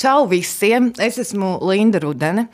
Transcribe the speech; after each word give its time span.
Čau 0.00 0.22
visiem! 0.24 0.86
Es 0.96 1.18
esmu 1.20 1.58
Linda 1.68 2.00
Rudene. 2.00 2.46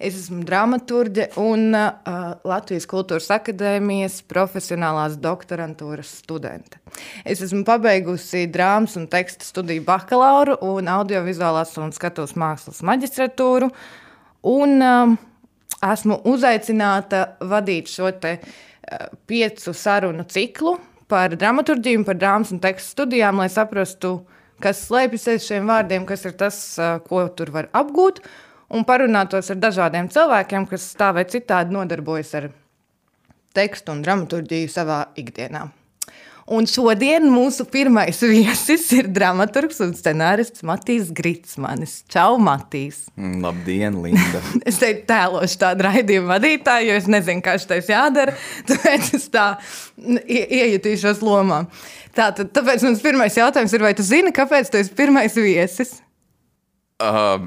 Es 0.00 0.14
esmu 0.16 0.40
dramaturge 0.48 1.26
un 1.36 1.74
uh, 1.76 2.30
Latvijas 2.48 2.86
Kultūras 2.88 3.26
Akadēmijas 3.34 4.22
profesionālās 4.24 5.18
doktorantūras 5.20 6.14
studente. 6.22 6.80
Es 7.28 7.42
esmu 7.44 7.60
pabeigusi 7.68 8.46
drāmas 8.48 8.96
un 8.96 9.04
tekstu 9.12 9.44
studiju 9.44 9.84
bakalauru 9.84 10.56
un 10.64 10.88
audiovizuālās 10.88 11.76
un 11.82 11.92
skatuves 11.92 12.32
mākslas 12.40 12.80
maģistratūru. 12.88 13.68
Un, 14.54 14.72
uh, 14.80 15.12
esmu 15.84 16.22
uzaicināta 16.32 17.26
vadīt 17.44 17.92
šo 17.92 18.14
te, 18.16 18.38
uh, 18.40 19.10
piecu 19.28 19.76
sarunu 19.76 20.24
ciklu 20.24 20.78
par 21.12 21.36
dramaturgiju, 21.36 22.06
par 22.08 22.16
drāmas 22.16 22.54
un 22.56 22.64
tekstu 22.64 22.96
studijām, 22.96 23.44
lai 23.44 23.50
saprastu, 23.52 24.14
uh, 24.22 24.40
kas 24.62 24.84
slēpjas 24.88 25.28
aiz 25.32 25.46
šiem 25.46 25.70
vārdiem, 25.70 26.06
kas 26.08 26.24
ir 26.28 26.36
tas, 26.38 26.58
ko 27.08 27.24
tur 27.36 27.50
var 27.54 27.70
apgūt, 27.74 28.20
un 28.74 28.84
parunātos 28.88 29.50
ar 29.52 29.62
dažādiem 29.62 30.10
cilvēkiem, 30.12 30.68
kas 30.70 30.90
tā 30.98 31.12
vai 31.16 31.26
citādi 31.30 31.74
nodarbojas 31.74 32.34
ar 32.40 32.50
tekstu 33.54 33.94
un 33.94 34.02
dramaturgiju 34.02 34.70
savā 34.70 35.04
ikdienā. 35.20 35.68
Un 36.44 36.66
šodien 36.68 37.24
mūsu 37.32 37.64
pirmais 37.72 38.18
viesis 38.20 38.84
ir 38.92 39.06
dramaturgs 39.08 39.78
un 39.80 39.94
scenārists 39.96 40.60
Matīs 40.66 41.08
Gritsmanis. 41.16 42.02
Čau, 42.12 42.36
Matīs! 42.36 43.06
Mm, 43.16 43.38
labdien, 43.46 43.96
Linda! 44.04 44.42
es 44.68 44.76
teiktu, 44.82 45.06
tēlošu 45.08 45.60
tādu 45.62 45.86
raidījumu 45.86 46.28
vadītāju, 46.28 46.90
jo 46.90 46.98
es 47.00 47.08
nezinu, 47.08 47.40
kā 47.44 47.56
šis 47.60 47.88
jādara. 47.88 48.36
Tāpēc 48.68 49.08
es 49.16 49.24
tā 49.32 49.46
iejutīšos 49.96 51.24
lomā. 51.24 51.62
Tātad, 52.14 52.52
tāpēc 52.54 52.84
mans 52.90 53.00
pirmais 53.02 53.40
jautājums 53.40 53.72
ir, 53.72 53.86
vai 53.86 53.94
tu 53.96 54.04
zini, 54.04 54.34
kāpēc 54.34 54.68
tu 54.68 54.82
esi 54.82 54.92
pirmais 54.94 55.32
viesis? 55.40 55.96
Uh, 57.00 57.40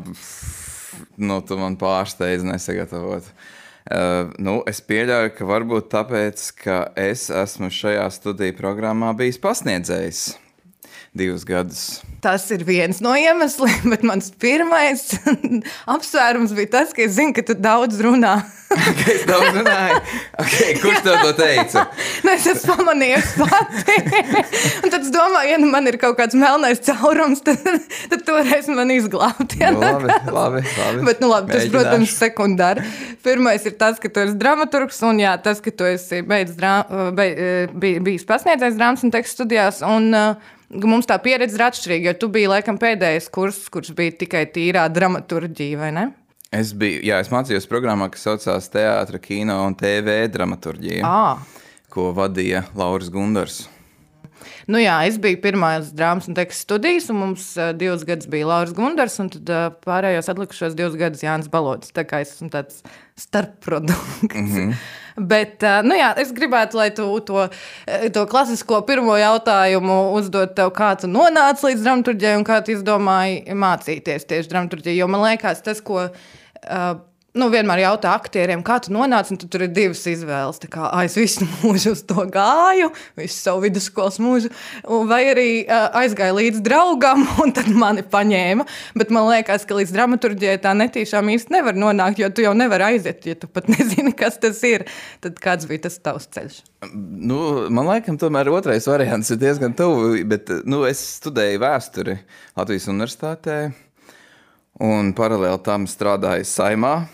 nu, 1.22 1.38
tu 1.46 1.60
man 1.62 1.78
pārsteidzi 1.80 2.50
nesagatavot. 2.50 3.30
Uh, 3.30 3.54
Uh, 3.88 4.34
nu, 4.44 4.58
es 4.68 4.82
pieļauju, 4.84 5.32
ka 5.38 5.46
varbūt 5.48 5.88
tāpēc, 5.94 6.50
ka 6.60 6.82
es 7.00 7.30
esmu 7.32 7.70
šajā 7.72 8.10
studiju 8.12 8.58
programmā 8.58 9.14
bijis 9.16 9.40
pasniedzējs 9.40 10.26
divus 11.18 11.46
gadus. 11.48 11.84
Tas 12.22 12.46
ir 12.52 12.66
viens 12.68 13.00
no 13.04 13.14
iemesliem, 13.18 13.88
bet 13.94 14.04
mans 14.08 14.30
pirmais 14.42 15.08
apsvērums 15.96 16.56
bija 16.58 16.74
tas, 16.80 16.94
ka 16.96 17.06
es 17.06 17.16
zinu, 17.18 17.36
ka 17.38 17.46
tu 17.48 17.56
daudz 17.58 18.02
runā. 18.04 18.40
ka 19.00 19.12
es 19.14 19.24
daudz 19.28 19.56
runāju? 19.56 20.00
Okay, 20.44 20.74
kurš 20.82 21.04
tev 21.06 21.22
to 21.24 21.32
teica? 21.38 21.84
nu, 22.26 22.34
es 22.34 22.48
esmu 22.52 22.76
pamanījis 22.76 23.30
pati. 23.40 23.96
Un 24.84 24.92
tad 24.92 25.00
es 25.00 25.12
domāju, 25.14 25.52
ja 25.54 25.60
nu 25.62 25.70
man 25.72 25.88
ir 25.88 26.00
kaut 26.02 26.18
kāds 26.20 26.36
melnais 26.38 26.82
caurums, 26.84 27.44
tad, 27.46 27.64
tad 28.12 28.26
toreiz 28.28 28.68
man 28.72 28.92
izglābt. 28.96 29.56
Ja? 29.62 29.72
Nu, 29.76 29.84
labi, 29.86 30.12
labi, 30.12 30.66
labi. 30.76 31.06
Bet, 31.08 31.24
nu 31.24 31.32
labi, 31.32 31.56
tas, 31.56 31.70
protams, 31.72 32.18
sekundāri. 32.20 32.84
Pirmais 33.24 33.64
ir 33.70 33.78
tas, 33.80 34.02
ka 34.04 34.12
tu 34.12 34.26
esi 34.26 34.36
dramaturgs, 34.40 35.00
un 35.08 35.24
jā, 35.24 35.38
tas, 35.44 35.64
ka 35.64 35.72
tu 35.72 35.88
esi 35.88 36.22
beidz 36.28 36.60
drā, 36.60 36.76
beidz, 37.16 37.74
bijis 38.04 38.28
pasniedzējis 38.28 38.80
drāmas 38.80 39.08
un 39.08 39.16
tekstu 39.16 39.44
studijās. 39.44 39.84
Un, 39.88 40.12
uh, 40.12 40.54
Mums 40.68 41.08
tā 41.08 41.16
pieredze 41.24 41.56
ir 41.56 41.62
atšķirīga, 41.64 42.10
jo 42.10 42.20
tu 42.20 42.28
biji 42.28 42.50
laikam 42.52 42.76
pēdējais 42.76 43.30
kurs, 43.32 43.62
kurš 43.72 43.94
bija 43.96 44.12
tikai 44.20 44.42
tīrā 44.52 44.84
dramaturģija, 44.92 45.78
vai 45.80 45.92
ne? 45.96 46.10
Es 46.52 46.72
biju, 46.72 47.02
jā, 47.04 47.18
es 47.20 47.28
mācījos 47.28 47.68
programmā, 47.68 48.08
kas 48.14 48.24
saucās 48.24 48.70
Teātris, 48.72 49.22
Kino 49.26 49.58
un 49.68 49.76
TV 49.76 50.22
dramaturģija, 50.32 51.04
à. 51.04 51.74
ko 51.92 52.14
vadīja 52.16 52.64
Lauris 52.78 53.12
Gundars. 53.12 53.66
Nu 54.68 54.82
jā, 54.82 54.98
es 55.08 55.18
biju 55.22 55.40
pirmās 55.44 55.94
drāmas 55.96 56.28
un 56.28 56.38
tekstu 56.38 56.68
studijas, 56.68 57.10
un 57.14 57.22
mums 57.22 57.50
uh, 57.56 57.72
divus 57.78 58.06
gadus 58.08 58.30
bija 58.32 58.50
Lauris 58.50 58.76
Gundars, 58.76 59.18
un 59.24 59.32
tad 59.34 59.52
uh, 59.54 59.68
pārējos 59.86 60.30
atlikušos 60.34 60.76
divus 60.78 60.98
gadus 61.00 61.24
Jānis 61.24 61.50
Balodis. 61.52 61.94
Tā 61.96 62.04
kā 62.08 62.22
es 62.24 62.36
esmu 62.36 62.50
tāds 62.54 62.84
starpprodukts. 63.18 64.24
Mm 64.24 64.48
-hmm. 64.54 64.74
Bet, 65.32 65.64
uh, 65.64 65.82
nu 65.84 65.96
jā, 65.96 66.12
es 66.22 66.32
gribētu, 66.32 66.78
lai 66.78 66.90
tu 66.94 67.20
to, 67.20 67.48
to 68.14 68.26
klasisko 68.26 68.82
pirmo 68.82 69.16
jautājumu 69.18 70.14
uzdod 70.14 70.54
tev, 70.56 70.70
kā 70.70 70.94
tu 71.02 71.08
nonāci 71.08 71.66
līdz 71.66 71.84
dramaturgijai 71.84 72.38
un 72.38 72.46
kā 72.46 72.62
tu 72.62 72.72
izdomāji 72.72 73.54
mācīties 73.54 74.28
tieši 74.30 74.50
dramaturgijai. 74.50 74.98
Jo 74.98 75.08
man 75.08 75.22
liekas, 75.22 75.62
tas, 75.62 75.82
ko 75.82 76.06
uh, 76.06 77.00
nu, 77.38 77.48
vienmēr 77.54 77.84
jautā 77.84 78.12
aktieriem, 78.18 78.64
kā 78.66 78.80
tu 78.84 78.92
nonāci, 78.96 79.34
un 79.34 79.40
tu 79.42 79.48
tur 79.52 79.64
ir 79.66 79.72
divas 79.74 80.02
izvēles. 80.10 80.60
Tā 80.64 80.70
kā 80.74 80.90
es 81.06 81.18
visu 81.20 81.46
mūžu 81.62 81.94
uz 81.96 82.04
to 82.08 82.26
gāju, 82.34 82.90
visu 83.20 83.38
savu 83.38 83.64
vidusskolas 83.68 84.20
mūžu, 84.24 84.52
vai 85.10 85.22
arī 85.32 85.48
uh, 85.64 85.88
aizgāju 86.02 86.38
līdz 86.40 86.64
draugam, 86.66 87.26
un 87.44 87.54
tad 87.56 87.70
mani 87.74 88.06
paņēma. 88.08 88.68
Bet 88.98 89.14
man 89.14 89.30
liekas, 89.32 89.68
ka 89.68 89.78
līdz 89.78 89.94
dramaturgijai 89.96 90.58
tā 90.64 90.74
netīšām 90.78 91.34
īsti 91.36 91.58
nevar 91.58 91.78
nonākt, 91.78 92.22
jo 92.22 92.32
tu 92.34 92.46
jau 92.46 92.56
nevari 92.58 92.92
aiziet, 92.94 93.26
ja 93.30 93.38
tu 93.40 93.50
pat 93.52 93.70
nezini, 93.76 94.16
kas 94.18 94.40
tas 94.44 94.62
ir. 94.68 94.88
Tad 95.24 95.42
kāds 95.44 95.70
bija 95.70 95.88
tas 95.88 96.00
tavs 96.04 96.30
ceļš? 96.34 96.62
Nu, 96.94 97.40
man 97.74 97.90
liekas, 97.90 98.20
tomēr 98.22 98.52
otrais 98.54 98.86
variants 98.90 99.34
ir 99.34 99.42
diezgan 99.42 99.74
tuvu, 99.78 100.14
bet 100.30 100.52
nu, 100.70 100.84
es 100.90 101.02
studēju 101.18 101.62
vēsturi 101.64 102.20
Latvijas 102.58 102.90
universitātē. 102.92 103.58
Un 104.84 105.10
paralēli 105.18 105.58
tam 105.66 105.88
strādāju 105.90 106.46
Saimā, 106.46 107.08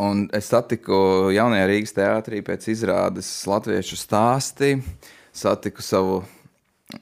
Un 0.00 0.22
es 0.32 0.46
satiku 0.48 1.28
jaunajā 1.34 1.64
Rīgas 1.68 1.92
teātrī 1.92 2.38
pēc 2.44 2.70
izrādes 2.72 3.28
latviešu 3.44 3.98
stāstī. 4.00 4.78
Satiku 5.36 5.84
savu 5.84 6.22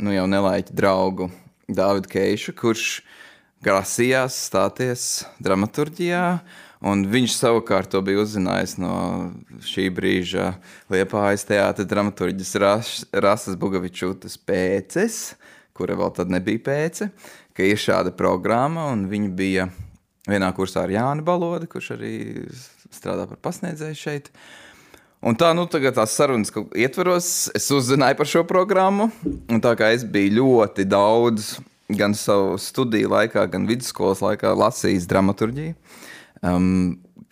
nu, 0.02 0.10
jau 0.10 0.24
nelaiķu 0.26 0.74
draugu 0.74 1.28
Dāvidu 1.70 2.10
Keišu, 2.10 2.56
kurš 2.58 2.86
grasījās 3.62 4.40
stāties 4.48 5.04
dramaturgijā. 5.38 6.40
Un 6.90 7.04
viņš 7.10 7.36
savukārt 7.36 7.92
to 7.92 8.02
bija 8.02 8.24
uzzinājis 8.24 8.76
no 8.82 8.94
šī 9.66 9.88
brīža 9.94 10.52
Liepājas 10.90 11.46
teātris 11.46 11.86
dramaturģis 11.90 12.54
Ras, 12.62 12.92
Rasas 13.14 13.58
Bugavičūtas 13.58 14.34
pēces, 14.42 15.36
kura 15.70 15.94
vēl 15.98 16.10
tad 16.18 16.34
nebija 16.34 16.64
pēce, 16.66 17.12
ka 17.54 17.62
ir 17.62 17.78
šāda 17.78 18.10
programma, 18.14 18.90
un 18.90 19.06
viņi 19.10 19.30
bija 19.38 19.68
vienā 20.28 20.50
kursā 20.54 20.82
ar 20.84 20.94
Jānu 20.94 21.26
Balodi, 21.26 21.70
kurš 21.70 21.94
arī 21.94 22.14
strādā 22.94 23.26
par 23.28 23.40
pasniedzēju 23.48 23.98
šeit. 23.98 24.32
Un 25.18 25.34
tā, 25.34 25.50
nu, 25.56 25.64
tagad 25.66 25.96
tās 25.96 26.12
sarunas 26.14 26.52
ietvaros, 26.78 27.48
es 27.58 27.66
uzzināju 27.74 28.18
par 28.20 28.28
šo 28.30 28.44
programmu. 28.46 29.08
Un 29.50 29.62
tā 29.62 29.72
kā 29.78 29.90
es 29.94 30.04
biju 30.06 30.36
ļoti 30.36 30.86
daudz, 30.86 31.56
gan 31.98 32.14
savu 32.14 32.54
studiju 32.62 33.10
laikā, 33.10 33.42
gan 33.50 33.66
vidusskolas 33.66 34.22
laikā, 34.22 34.52
lasījis 34.54 35.08
dramaturgiju, 35.10 35.74
um, 36.46 36.68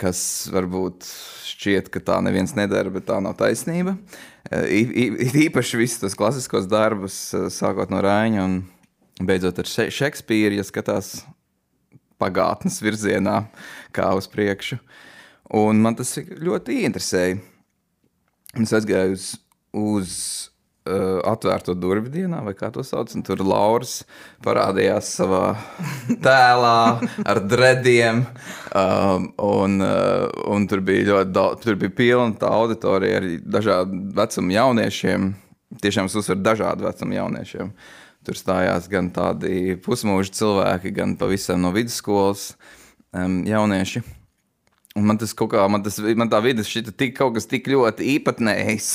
kas 0.00 0.20
varbūt 0.52 1.06
šķiet, 1.46 1.92
ka 1.94 2.02
tā 2.10 2.18
neviens 2.26 2.56
nedara, 2.58 2.90
bet 2.90 3.06
tā 3.06 3.20
nav 3.22 3.36
taisnība. 3.38 3.94
Uh, 4.50 4.66
īpaši 5.46 5.78
visus 5.78 6.02
tos 6.02 6.18
klasiskos 6.18 6.66
darbus, 6.70 7.20
uh, 7.38 7.46
sākot 7.54 7.94
no 7.94 8.02
Rāņa 8.02 8.42
un 8.48 8.60
beidzot 9.22 9.62
ar 9.62 9.70
Šekspīru, 9.70 10.58
ja 10.58 10.66
skatās 10.66 11.20
pagātnes 12.18 12.80
virzienā, 12.82 13.44
kā 13.94 14.10
uz 14.18 14.26
priekšu. 14.32 14.80
Uh, 14.80 15.05
Un 15.54 15.78
man 15.82 15.94
tas 15.98 16.16
ļoti 16.18 16.80
interesēja. 16.88 17.38
Es 18.56 18.72
aizgāju 18.74 19.14
uz, 19.14 19.26
uz 19.76 20.12
uh, 20.88 21.20
atvērto 21.28 21.74
durvju 21.76 22.10
dienā, 22.14 22.40
vai 22.46 22.54
kā 22.56 22.70
to 22.74 22.82
sauc. 22.86 23.12
Tur 23.26 23.42
Lauris 23.44 24.00
parādījās 24.44 25.10
savā 25.18 25.54
tēlā 26.26 26.78
ar 27.26 27.42
drediem. 27.46 28.24
Um, 28.72 29.30
un, 29.42 29.78
uh, 29.84 30.26
un 30.50 30.66
tur 30.70 30.82
bija 30.86 31.10
ļoti 31.12 31.36
daudz, 31.36 31.62
tur 31.64 31.78
bija 31.80 31.94
pilna 32.00 32.40
tā 32.40 32.50
auditorija 32.50 33.20
ar 33.20 33.28
dažādu 33.58 34.02
vecumu 34.16 34.56
jauniešiem. 34.56 35.30
Tiešām 35.82 36.10
es 36.10 36.18
uzsveru 36.18 36.42
dažādu 36.42 36.88
vecumu 36.88 37.18
jauniešiem. 37.18 37.72
Tur 38.26 38.38
stājās 38.38 38.88
gan 38.90 39.12
tādi 39.14 39.76
pusmūža 39.84 40.34
cilvēki, 40.34 40.94
gan 40.96 41.14
pavisam 41.20 41.60
no 41.62 41.70
vidusskolas 41.74 42.54
um, 43.14 43.44
jaunieši. 43.46 44.02
Un 44.96 45.04
man 45.04 45.18
tas 45.20 45.34
kaut 45.36 45.50
kā, 45.52 45.64
man, 45.68 45.82
tas, 45.84 45.98
man 46.16 46.30
tā 46.32 46.38
vide 46.44 46.64
šķita 46.64 46.94
tik, 46.96 47.16
kaut 47.18 47.34
kas 47.36 47.48
tik 47.50 47.66
ļoti 47.68 48.06
īpatnējs 48.14 48.86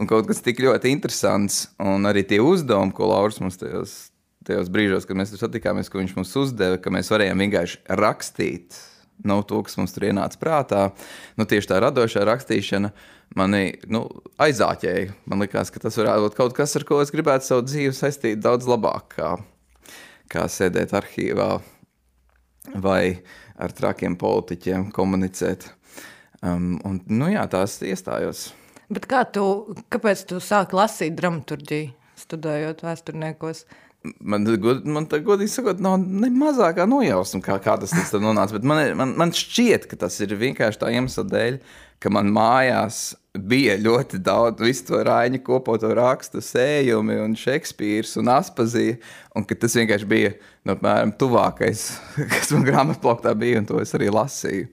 un 0.00 0.08
kaut 0.08 0.30
kas 0.30 0.40
tik 0.44 0.62
ļoti 0.64 0.92
interesants. 0.94 1.66
Un 1.82 2.08
arī 2.08 2.24
tie 2.28 2.38
uzdevumi, 2.40 2.94
ko 2.96 3.10
Lauris 3.10 3.42
mums 3.42 3.60
tajos, 3.60 3.92
tajos 4.48 4.70
brīžos, 4.72 5.04
kad 5.08 5.18
mēs 5.18 5.34
tur 5.34 5.42
satikāmies, 5.44 5.92
ko 5.92 6.00
viņš 6.00 6.16
mums 6.16 6.32
uzdeva, 6.40 6.80
ka 6.80 6.94
mēs 6.94 7.12
varējām 7.12 7.44
vienkārši 7.44 7.82
rakstīt 8.00 8.80
no 9.22 9.36
nu, 9.36 9.42
to, 9.46 9.60
kas 9.62 9.76
mums 9.78 9.92
tur 9.94 10.08
ienāca 10.08 10.40
prātā. 10.40 10.86
Nu, 11.38 11.46
tieši 11.48 11.70
tā 11.70 11.82
radošā 11.84 12.24
rakstīšana 12.26 12.90
mani 13.38 13.76
nu, 13.92 14.06
aizāķēja. 14.42 15.12
Man 15.30 15.44
liekas, 15.44 15.70
ka 15.72 15.82
tas 15.84 16.00
varētu 16.00 16.26
būt 16.26 16.38
kaut 16.38 16.56
kas, 16.56 16.74
ar 16.78 16.86
ko 16.88 17.02
es 17.04 17.12
gribētu 17.14 17.48
savu 17.48 17.66
dzīvi 17.68 17.94
saistīt 17.96 18.42
daudz 18.42 18.68
labāk, 18.70 19.18
kā, 19.18 19.30
kā 20.32 20.48
sēdēt 20.50 20.96
arhīvā 20.96 21.52
vai 22.82 23.04
ar 23.62 23.74
trakiem 23.76 24.16
politiķiem 24.20 24.90
komunicēt. 24.94 25.68
Um, 26.42 26.74
un, 26.88 26.98
nu, 27.06 27.30
jā, 27.30 27.44
tās 27.50 27.78
iestājos. 27.86 28.50
Bet 28.92 29.06
kā 29.08 29.22
tu, 29.30 29.44
kāpēc 29.92 30.26
tu 30.28 30.40
sāki 30.42 30.76
lasīt 30.76 31.14
dramaturgiju, 31.16 31.92
studējot 32.18 32.82
vēsturniekos? 32.84 33.64
Man, 34.18 34.48
man 34.90 35.06
tā 35.06 35.20
godīgi 35.22 35.52
sakot, 35.52 35.78
nav 35.82 36.00
ne 36.02 36.26
mazākā 36.34 36.88
nojausma, 36.90 37.38
kā, 37.44 37.60
kā 37.62 37.76
tas 37.78 37.94
tur 38.10 38.24
nonāca. 38.24 38.56
Bet 38.56 38.66
man, 38.66 38.82
man, 38.98 39.14
man 39.20 39.34
šķiet, 39.36 39.86
ka 39.90 40.00
tas 40.00 40.18
ir 40.24 40.34
vienkārši 40.40 40.80
tā 40.80 40.90
iemesla 40.90 41.24
dēļ, 41.30 41.60
ka 42.02 42.10
man 42.12 42.30
mājās 42.34 43.12
bija 43.32 43.78
ļoti 43.80 44.20
daudz 44.24 44.60
visu 44.60 44.90
to 44.90 45.02
rāņu 45.06 45.40
kopoto 45.46 45.92
rakstu, 45.96 46.42
sējumi 46.44 47.16
un 47.22 47.36
Šekspīrs 47.38 48.18
un 48.20 48.32
Aspazija, 48.34 48.98
un 49.36 49.46
ka 49.48 49.56
tas 49.56 49.76
vienkārši 49.78 50.08
bija, 50.08 50.32
nu, 50.66 50.76
apmēram, 50.76 51.14
tuvākais, 51.20 51.86
kas 52.34 52.52
man 52.56 52.66
grāmatplaktā 52.68 53.36
bija, 53.38 53.62
un 53.62 53.70
to 53.70 53.80
es 53.82 53.94
arī 53.96 54.12
lasīju. 54.12 54.68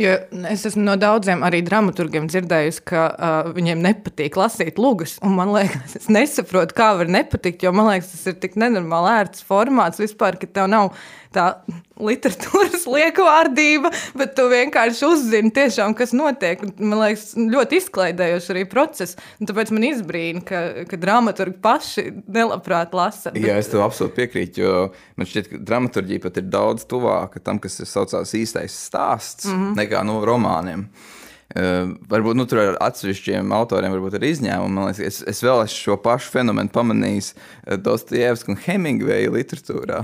Jo 0.00 0.14
es 0.48 0.64
esmu 0.66 0.82
no 0.86 0.94
daudziem 0.98 1.42
arī 1.44 1.60
dramaturgiem 1.64 2.24
dzirdējusi, 2.30 2.80
ka 2.88 3.02
uh, 3.12 3.50
viņiem 3.54 3.82
nepatīk 3.84 4.38
lasīt 4.40 4.80
lugas. 4.80 5.18
Man 5.22 5.52
liekas, 5.52 5.98
es 6.00 6.08
nesaprotu, 6.12 6.74
kā 6.78 6.88
var 6.98 7.12
nepatikt, 7.12 7.66
jo 7.66 7.74
man 7.76 7.90
liekas, 7.90 8.14
tas 8.14 8.32
ir 8.32 8.38
tik 8.42 8.56
nenormāli 8.60 9.12
ērts 9.20 9.44
formāts 9.46 10.00
vispār, 10.00 10.40
ka 10.40 10.48
tev 10.48 10.70
nav 10.72 10.94
tā 11.34 11.46
literatūras 12.02 12.84
liekvārdība, 12.94 13.92
bet 14.18 14.34
tu 14.38 14.46
vienkārši 14.50 15.06
uzzini 15.08 15.52
tiešām, 15.54 15.96
kas 15.98 16.14
notiek. 16.16 16.62
Man 16.78 17.00
liekas, 17.00 17.32
ļoti 17.36 17.80
izklaidējoši 17.82 18.52
arī 18.54 18.64
process. 18.70 19.18
Tāpēc 19.40 19.72
man 19.74 19.88
izbrīna, 19.88 20.44
ka, 20.46 20.62
ka 20.88 21.00
dramaturgi 21.00 21.58
paši 21.62 22.06
nelabprāt 22.26 22.96
lasa. 22.96 23.32
Bet... 23.34 23.42
Jā, 23.46 23.58
es 23.62 23.70
tev 23.72 23.84
absolūti 23.86 24.18
piekrītu, 24.20 24.64
jo 24.64 24.76
man 25.18 25.30
šķiet, 25.30 25.50
ka 25.52 25.62
dramaturgija 25.72 26.26
pat 26.26 26.42
ir 26.42 26.48
daudz 26.52 26.86
tuvāka 26.90 27.42
tam, 27.42 27.60
kas 27.62 27.80
ir 27.82 27.90
saucās 27.90 28.36
īstais 28.38 28.76
stāsts, 28.88 29.48
mm 29.48 29.58
-hmm. 29.58 29.74
nekā 29.82 30.04
no 30.06 30.20
romāniem. 30.26 30.88
Uh, 31.52 31.92
varbūt 32.08 32.38
nu, 32.38 32.46
tur 32.48 32.62
ar 32.62 32.76
atsevišķiem 32.80 33.52
autoriem 33.52 33.92
ir 33.92 34.24
izņēmumi. 34.24 34.86
Liekas, 34.86 35.00
es, 35.04 35.18
es 35.28 35.42
vēl 35.44 35.64
esmu 35.66 35.78
šo 35.82 35.96
pašu 36.00 36.32
fenomenu 36.32 36.72
pamanījis 36.72 37.32
uh, 37.34 37.76
Dostojevska 37.76 38.54
un 38.54 38.60
Hemingveja 38.64 39.32
literatūrā. 39.34 39.98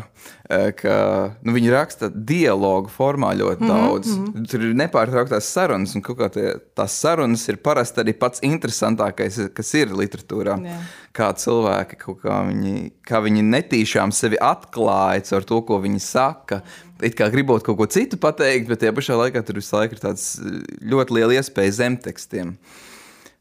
Uh, 0.48 0.68
ka, 0.76 0.96
nu, 1.40 1.54
viņi 1.56 1.72
raksta 1.72 2.10
dialogu 2.12 2.92
formā 2.92 3.32
ļoti 3.38 3.64
mm 3.64 3.70
-hmm. 3.70 3.88
daudz. 3.88 4.50
Tur 4.50 4.66
ir 4.68 4.76
nepārtrauktās 4.76 5.48
sarunas, 5.48 5.94
un 5.96 6.04
tie, 6.04 6.54
tās 6.76 7.00
sarunas 7.00 7.48
ir 7.48 7.56
parasti 7.56 8.04
arī 8.04 8.12
pats 8.12 8.44
interesantākais, 8.44 9.48
kas 9.54 9.74
ir 9.74 9.88
literatūrā. 9.88 10.58
Yeah. 10.62 10.84
Kā 11.18 11.32
cilvēki, 11.34 11.96
kā 11.96 12.42
viņi, 12.46 12.92
kā 13.02 13.22
viņi 13.24 13.42
netīšām 13.42 14.12
sevi 14.12 14.36
atklāja 14.36 15.36
ar 15.36 15.44
to, 15.44 15.62
ko 15.62 15.80
viņi 15.80 16.00
saka. 16.00 16.60
Mm 16.60 16.87
it 17.04 17.16
kā 17.18 17.28
gribot 17.32 17.64
kaut 17.64 17.78
ko 17.78 17.86
citu 17.90 18.18
pateikt, 18.20 18.68
bet 18.70 18.82
tajā 18.82 18.94
pašā 18.96 19.16
laikā 19.18 19.42
tur 19.46 19.60
visu 19.60 19.76
laiku 19.76 19.96
ir 19.96 20.02
tāds 20.02 20.28
eh, 20.40 20.60
ļoti 20.92 21.18
liela 21.18 21.38
iespēja 21.38 21.78
zemtekstiem. 21.82 22.54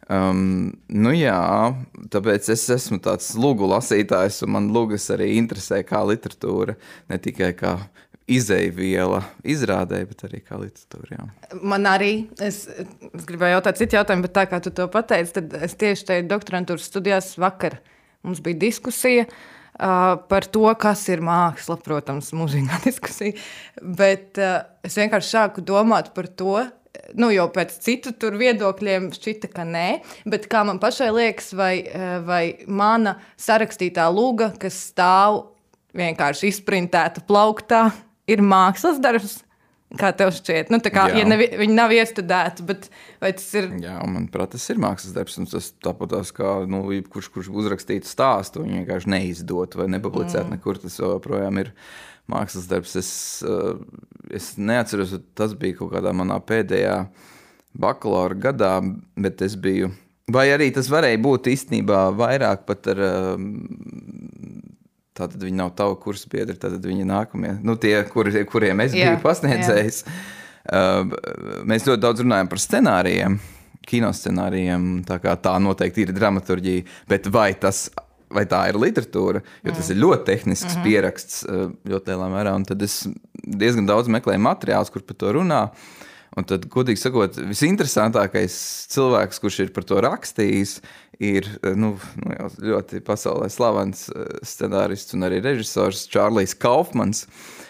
Um, 0.07 0.71
nu 0.87 1.11
jā, 1.11 1.37
tāpēc 2.13 2.47
es 2.53 2.63
esmu 2.71 3.01
tāds 3.03 3.33
lugu 3.35 3.67
lasītājs, 3.67 4.39
un 4.45 4.53
man 4.55 4.69
lugas 4.71 5.09
arī 5.11 5.33
interesē 5.35 5.81
kā 5.83 5.99
literatūra, 6.07 6.77
ne 7.11 7.19
tikai 7.19 7.51
kā 7.59 7.73
izēviela 8.31 9.19
izrādē, 9.47 9.99
bet 10.07 10.23
arī 10.27 10.39
kā 10.43 10.61
literatūra. 10.61 11.17
Jā. 11.17 11.59
Man 11.59 11.87
arī, 11.91 12.13
es, 12.43 12.63
es 12.71 13.27
gribēju 13.27 13.57
jautāt 13.57 13.81
citu 13.81 13.99
jautājumu, 13.99 14.27
bet 14.27 14.35
tā 14.35 14.47
kā 14.47 14.61
tu 14.63 14.71
to 14.75 14.87
pateici, 14.91 15.35
tad 15.41 15.59
es 15.67 15.75
tieši 15.79 16.07
tajā 16.07 16.25
doktorantūras 16.31 16.87
studijās 16.87 17.33
vakar 17.39 17.79
mums 18.23 18.39
bija 18.43 18.63
diskusija, 18.63 19.27
Uh, 19.27 19.56
par 19.77 20.47
to, 20.51 20.65
kas 20.79 21.03
ir 21.11 21.21
māksla, 21.25 21.77
protams, 21.83 22.33
mūžīgā 22.35 22.81
diskusija. 22.87 23.37
Bet 23.81 24.39
es 24.41 24.97
vienkārši 24.97 25.33
sāku 25.33 25.63
domāt 25.65 26.13
par 26.17 26.29
to, 26.29 26.59
nu, 27.17 27.29
jau 27.33 27.47
pēc 27.53 27.75
citu 27.83 28.31
viedokļiem 28.33 29.11
šķita, 29.15 29.51
ka 29.53 29.65
nē, 29.67 29.87
bet 30.29 30.47
kā 30.51 30.63
man 30.67 30.81
pašai 30.83 31.11
liekas, 31.13 31.53
vai, 31.57 31.73
vai 32.25 32.43
mana 32.67 33.17
sarakstītā 33.39 34.07
luga, 34.13 34.51
kas 34.59 34.79
stāv 34.91 35.43
vienkārši 35.97 36.51
izprintēta 36.51 37.23
plauktā, 37.27 37.87
ir 38.29 38.43
mākslas 38.43 39.01
darbs. 39.03 39.41
Kā 39.95 40.09
tev 40.11 40.33
šķiet? 40.35 40.67
Nu, 40.73 40.81
kā, 40.83 41.05
Jā. 41.07 41.21
ja 41.21 41.27
nevi, 41.29 41.45
viņi 41.61 41.75
nav 41.77 41.93
iestudēti, 41.95 42.65
bet 42.67 42.89
tas 43.23 43.45
ir? 43.55 43.69
Jā, 43.79 43.95
manuprāt, 44.03 44.51
tas 44.57 44.65
ir 44.73 44.81
mākslas 44.83 45.15
darbs. 45.15 45.37
Tas 45.47 45.69
tāpat 45.85 46.15
kā 46.35 46.57
nu, 46.67 46.81
kurš, 47.07 47.29
kurš 47.31 47.47
uzrakstītu 47.53 48.09
stāstu, 48.09 48.65
viņi 48.65 48.81
vienkārši 48.81 49.13
neizdot 49.13 49.77
vai 49.79 49.87
nepublicēt 49.95 50.43
mm. 50.43 50.57
nekur. 50.57 50.81
Tas 50.83 50.99
joprojām 50.99 51.61
ir 51.63 51.71
mākslas 52.27 52.67
darbs. 52.67 52.97
Es, 52.99 53.11
eh, 53.47 53.79
es 54.35 54.51
neatceros, 54.59 55.15
tas 55.39 55.55
bija 55.55 55.79
kaut 55.79 55.95
kādā 55.95 56.11
manā 56.11 56.41
pēdējā 56.43 56.99
bakalaura 57.79 58.35
gadā, 58.49 58.73
bet 59.15 59.45
es 59.47 59.55
biju. 59.55 59.93
Vai 60.27 60.49
arī 60.51 60.67
tas 60.75 60.89
varēja 60.91 61.21
būt 61.23 61.47
īstenībā 61.53 62.09
vairāk 62.19 62.67
pat 62.67 62.91
ar 62.91 62.99
Tātad 65.17 65.41
viņi 65.41 65.57
nav 65.57 65.73
tavi 65.77 65.97
kursu 66.01 66.29
biedri, 66.31 66.57
tad 66.61 66.77
viņi 66.83 67.07
nākamie, 67.09 67.55
nu, 67.65 67.77
tie, 67.81 67.95
kur, 68.11 68.29
kuriem 68.51 68.83
es 68.85 68.93
jā, 68.93 69.11
biju 69.11 69.21
pasniedzējis. 69.23 70.01
Uh, 70.67 71.13
mēs 71.67 71.87
ļoti 71.87 72.03
daudz 72.03 72.21
runājam 72.25 72.49
par 72.51 72.61
scenārijiem, 72.61 73.37
kino 73.87 74.11
scenārijiem. 74.13 74.89
Tā, 75.07 75.17
tā 75.41 75.55
noteikti 75.63 76.05
ir 76.05 76.13
dramaturgija, 76.15 76.83
bet 77.09 77.29
vai, 77.33 77.49
tas, 77.57 77.87
vai 78.33 78.43
tā 78.49 78.65
ir 78.69 78.79
literatūra? 78.83 79.41
Jo 79.65 79.77
tas 79.77 79.93
ir 79.93 80.01
ļoti 80.03 80.27
tehnisks 80.27 80.73
mm 80.73 80.75
-hmm. 80.75 80.89
pieraksts, 80.89 81.45
uh, 81.47 81.71
ļoti 81.87 82.13
lielā 82.13 82.27
mērā. 82.35 82.57
Tad 82.67 82.83
es 82.83 83.07
diezgan 83.33 83.87
daudz 83.87 84.11
meklēju 84.11 84.43
materiālus, 84.43 84.91
kur 84.93 85.01
par 85.01 85.15
to 85.15 85.33
runā. 85.39 85.63
Un 86.37 86.45
tad, 86.45 86.67
godīgi 86.69 87.01
sakot, 87.01 87.39
visinteresantākais 87.49 88.53
cilvēks, 88.93 89.39
kurš 89.41 89.59
ir 89.63 89.71
par 89.73 89.87
to 89.89 89.97
rakstījis, 90.03 90.81
ir 91.19 91.47
eh, 91.61 91.75
nu, 91.75 91.95
nu, 92.21 92.49
ļoti 92.71 93.01
pasaulē 93.05 93.49
slavens 93.51 94.07
eh, 94.09 94.27
scenārists 94.45 95.15
un 95.17 95.27
arī 95.27 95.41
režisors 95.43 96.05
Čārlis 96.11 96.57
Kaufmans. 96.57 97.25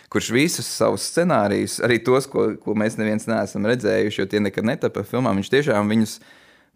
Kurš 0.07 0.29
visus 0.31 0.67
savus 0.71 1.03
scenārijus, 1.09 1.81
arī 1.83 1.97
tos, 1.99 2.29
ko, 2.31 2.53
ko 2.63 2.71
mēs 2.79 2.95
neviens 2.95 3.25
neesam 3.27 3.65
redzējuši, 3.67 4.21
jo 4.21 4.25
tie 4.31 4.39
nekad 4.39 4.63
netapa 4.63 5.03
filmā, 5.03 5.33
viņš 5.35 5.49
tiešām 5.51 5.91
viņus 5.91 6.13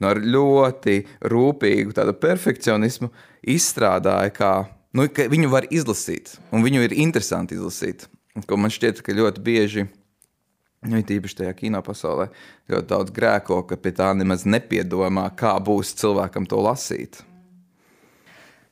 nu, 0.03 0.09
ar 0.09 0.19
ļoti 0.19 0.97
rūpīgu 1.31 1.95
perfekcionismu 2.19 3.07
izstrādāja, 3.55 4.33
kā 4.35 4.51
nu, 4.99 5.07
viņu 5.07 5.51
var 5.53 5.69
izlasīt, 5.71 6.35
un 6.51 6.67
viņu 6.67 6.83
ir 6.89 6.97
interesanti 6.99 7.55
izlasīt. 7.55 8.09
Ko 8.47 8.59
man 8.59 8.71
šķiet, 8.71 8.99
ka 8.99 9.15
ļoti 9.15 9.43
bieži 9.47 9.87
Nu, 10.81 10.97
Tīpaši 11.05 11.43
tajā 11.43 11.51
kino 11.57 11.81
pasaulē 11.85 12.31
ļoti 12.71 12.87
daudz 12.89 13.13
grēko, 13.13 13.59
ka 13.69 13.77
pie 13.77 13.91
tā 13.93 14.07
nemaz 14.17 14.47
nepiedomā, 14.49 15.27
kā 15.37 15.53
būs 15.61 15.93
cilvēkam 15.99 16.47
to 16.49 16.61
lasīt. 16.65 17.19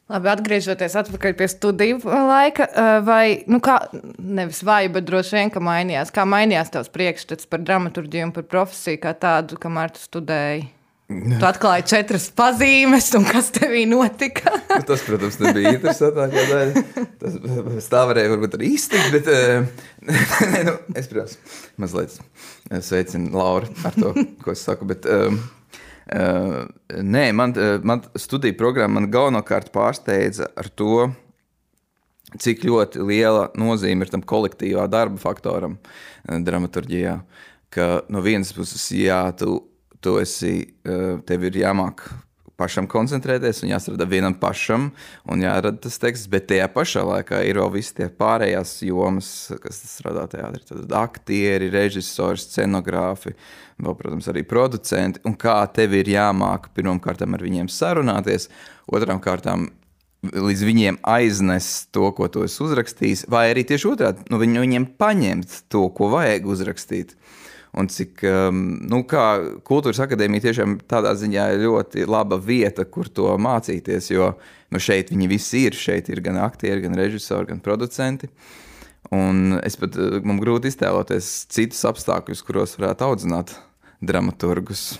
Labi, 0.09 0.31
atgriežoties 0.31 0.95
atpakaļ 1.03 1.35
pie 1.37 1.47
studiju 1.51 1.99
laika, 2.01 2.65
vai 3.05 3.43
nu 3.45 3.59
kā, 3.61 3.77
nevis 4.17 4.63
vai, 4.65 4.87
bet 4.89 5.05
droši 5.05 5.37
vien, 5.37 5.53
ka 5.53 5.61
mainījās. 5.61 6.09
Kā 6.15 6.25
mainījās 6.25 6.73
tavs 6.73 6.89
priekšstats 6.89 7.45
par 7.45 7.61
dramaturgiju 7.61 8.31
un 8.31 8.33
par 8.33 8.47
profesiju 8.49 9.03
kā 9.05 9.13
tādu, 9.13 9.61
kamēr 9.61 9.93
tu 9.93 10.01
studēji? 10.01 10.65
Tu 11.09 11.41
atklāji 11.41 11.87
četras 11.89 12.27
pazīmes, 12.37 13.07
un 13.17 13.23
kas 13.25 13.47
tevī 13.55 13.81
notika? 13.89 14.51
Nu, 14.69 14.83
tas, 14.85 15.01
protams, 15.01 15.39
nebija 15.41 15.71
interesantākā 15.73 16.43
daļa. 16.51 16.83
Tas 17.17 17.87
tā 17.89 18.03
varēja 18.11 18.35
būt 18.37 18.57
arī 18.59 18.67
iztikt, 18.75 19.15
bet 19.15 19.29
ne, 20.53 20.59
nu, 20.67 20.75
es, 20.93 21.07
protams, 21.09 21.39
mazliet 21.81 22.19
sveicinu 22.85 23.33
Lauru 23.33 23.71
ar 23.89 23.97
to, 23.97 24.11
ko 24.43 24.53
es 24.53 24.61
saku. 24.67 24.85
Bet, 24.91 25.07
um, 25.09 25.39
uh, 26.13 26.59
nē, 26.93 27.25
man, 27.39 27.57
man 27.81 28.05
studiju 28.13 28.59
programma 28.59 28.99
man 28.99 29.09
galvenokārt 29.09 29.73
pārsteidza 29.73 30.51
ar 30.53 30.69
to, 30.77 31.07
cik 32.37 32.67
ļoti 32.69 33.01
liela 33.09 33.47
nozīme 33.57 34.05
ir 34.05 34.13
tam 34.13 34.21
kolektīvā 34.21 34.85
darba 34.93 35.17
faktoram 35.25 35.79
dramaturgijā. 36.29 37.17
Ka 37.73 37.89
no 38.13 38.21
vienas 38.21 38.53
puses, 38.53 38.85
jā, 38.93 39.23
tu 39.41 39.57
tu 40.01 40.17
esi, 40.21 40.73
eh, 40.85 41.17
tev 41.27 41.45
ir 41.49 41.61
jāmāk 41.63 42.07
pašam 42.59 42.87
koncentrēties 42.91 43.63
un 43.63 43.71
jāstrādā 43.71 44.07
vienam 44.09 44.35
pašam 44.35 44.89
un 45.31 45.43
jārada 45.43 45.79
tas 45.85 45.99
teksts, 46.01 46.27
bet 46.31 46.49
tajā 46.49 46.67
pašā 46.73 47.05
laikā 47.07 47.41
ir 47.47 47.61
vēl 47.61 47.71
visi 47.77 47.95
tie 48.01 48.09
pārējās 48.11 48.73
jomas, 48.87 49.29
kas 49.63 49.79
strādā 49.87 50.25
teātrī. 50.31 50.65
Tad 50.67 50.95
aktieri, 50.99 51.71
režisori, 51.73 52.41
scenogrāfi, 52.43 53.35
vēl, 53.79 53.95
protams, 53.95 54.27
arī 54.31 54.43
producenti. 54.47 55.23
Un 55.27 55.37
kā 55.39 55.61
tev 55.75 55.95
ir 55.97 56.11
jāmāk 56.11 56.71
pirmām 56.75 56.99
kārtām 57.03 57.37
ar 57.37 57.45
viņiem 57.45 57.71
sarunāties, 57.71 58.49
otrām 58.91 59.23
kārtām 59.23 59.69
līdz 60.19 60.63
viņiem 60.67 60.97
aiznest 61.07 61.93
to, 61.95 62.09
ko 62.15 62.27
tu 62.27 62.43
esi 62.43 62.59
uzrakstījis, 62.65 63.27
vai 63.31 63.49
arī 63.53 63.63
tieši 63.67 63.87
otrādi, 63.87 64.25
nu, 64.31 64.39
viņiem 64.41 64.89
paņemt 64.99 65.61
to, 65.71 65.85
ko 65.95 66.11
vajag 66.11 66.49
uzrakstīt 66.49 67.15
un 67.77 67.89
cik 67.91 68.23
um, 68.25 68.61
nu, 68.89 69.01
kultūras 69.05 70.01
akadēmija 70.05 70.47
tiešām 70.47 70.77
tādā 70.89 71.13
ziņā 71.17 71.49
ir 71.53 71.65
ļoti 71.67 72.07
laba 72.09 72.39
vieta, 72.41 72.85
kur 72.85 73.09
to 73.09 73.35
mācīties. 73.41 74.09
Jo 74.13 74.31
nu, 74.73 74.81
šeit 74.81 75.13
viņi 75.13 75.29
visi 75.29 75.65
ir. 75.69 75.77
Šeit 75.77 76.09
ir 76.09 76.23
gan 76.25 76.39
aktieri, 76.41 76.85
gan 76.87 76.97
režisori, 76.97 77.51
gan 77.51 77.61
producenti. 77.65 78.31
Un 79.15 79.59
es 79.63 79.77
pat 79.79 79.97
uh, 79.97 80.19
man 80.25 80.41
grūti 80.41 80.71
iztēloties 80.71 81.29
citus 81.53 81.85
apstākļus, 81.89 82.45
kuros 82.45 82.77
varētu 82.79 83.07
audzināt 83.07 83.55
dramaturgus. 84.05 84.91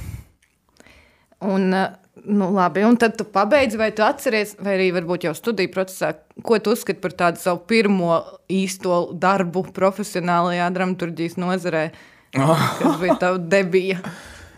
Un, 1.45 1.71
uh, 1.71 1.89
Nu, 2.25 2.49
labi, 2.51 2.83
un 2.83 2.97
tad 2.99 3.15
tu 3.15 3.23
pabeidzi, 3.23 3.77
vai 3.79 3.91
tu 3.95 4.03
atceries, 4.03 4.55
vai 4.59 4.75
arī 4.75 4.89
varbūt 4.95 5.27
jau 5.27 5.33
studiju 5.37 5.71
procesā, 5.71 6.11
ko 6.43 6.57
tu 6.59 6.73
uzskati 6.75 7.01
par 7.01 7.13
tādu 7.15 7.41
savu 7.41 7.61
pirmo 7.69 8.17
īsto 8.51 8.99
darbu 9.15 9.63
profesionālajā 9.75 10.67
dramaturgijas 10.75 11.37
nozarē, 11.39 11.89
kas 12.79 12.99
bija 13.01 13.15
tava 13.19 13.37
debija? 13.37 13.99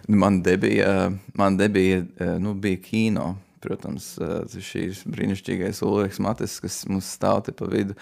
Man 0.07 0.41
debija, 0.43 1.11
man 1.33 1.57
debija 1.57 2.03
nu, 2.39 2.53
bija 2.53 2.81
kino. 2.83 3.35
Protams, 3.61 4.15
šīs 4.49 5.03
brīnišķīgais 5.05 5.83
Ulrichs 5.85 6.17
Matis, 6.23 6.55
kas 6.63 6.79
mums 6.89 7.05
stāv 7.13 7.43
te 7.45 7.53
pa 7.53 7.67
vidu, 7.69 7.93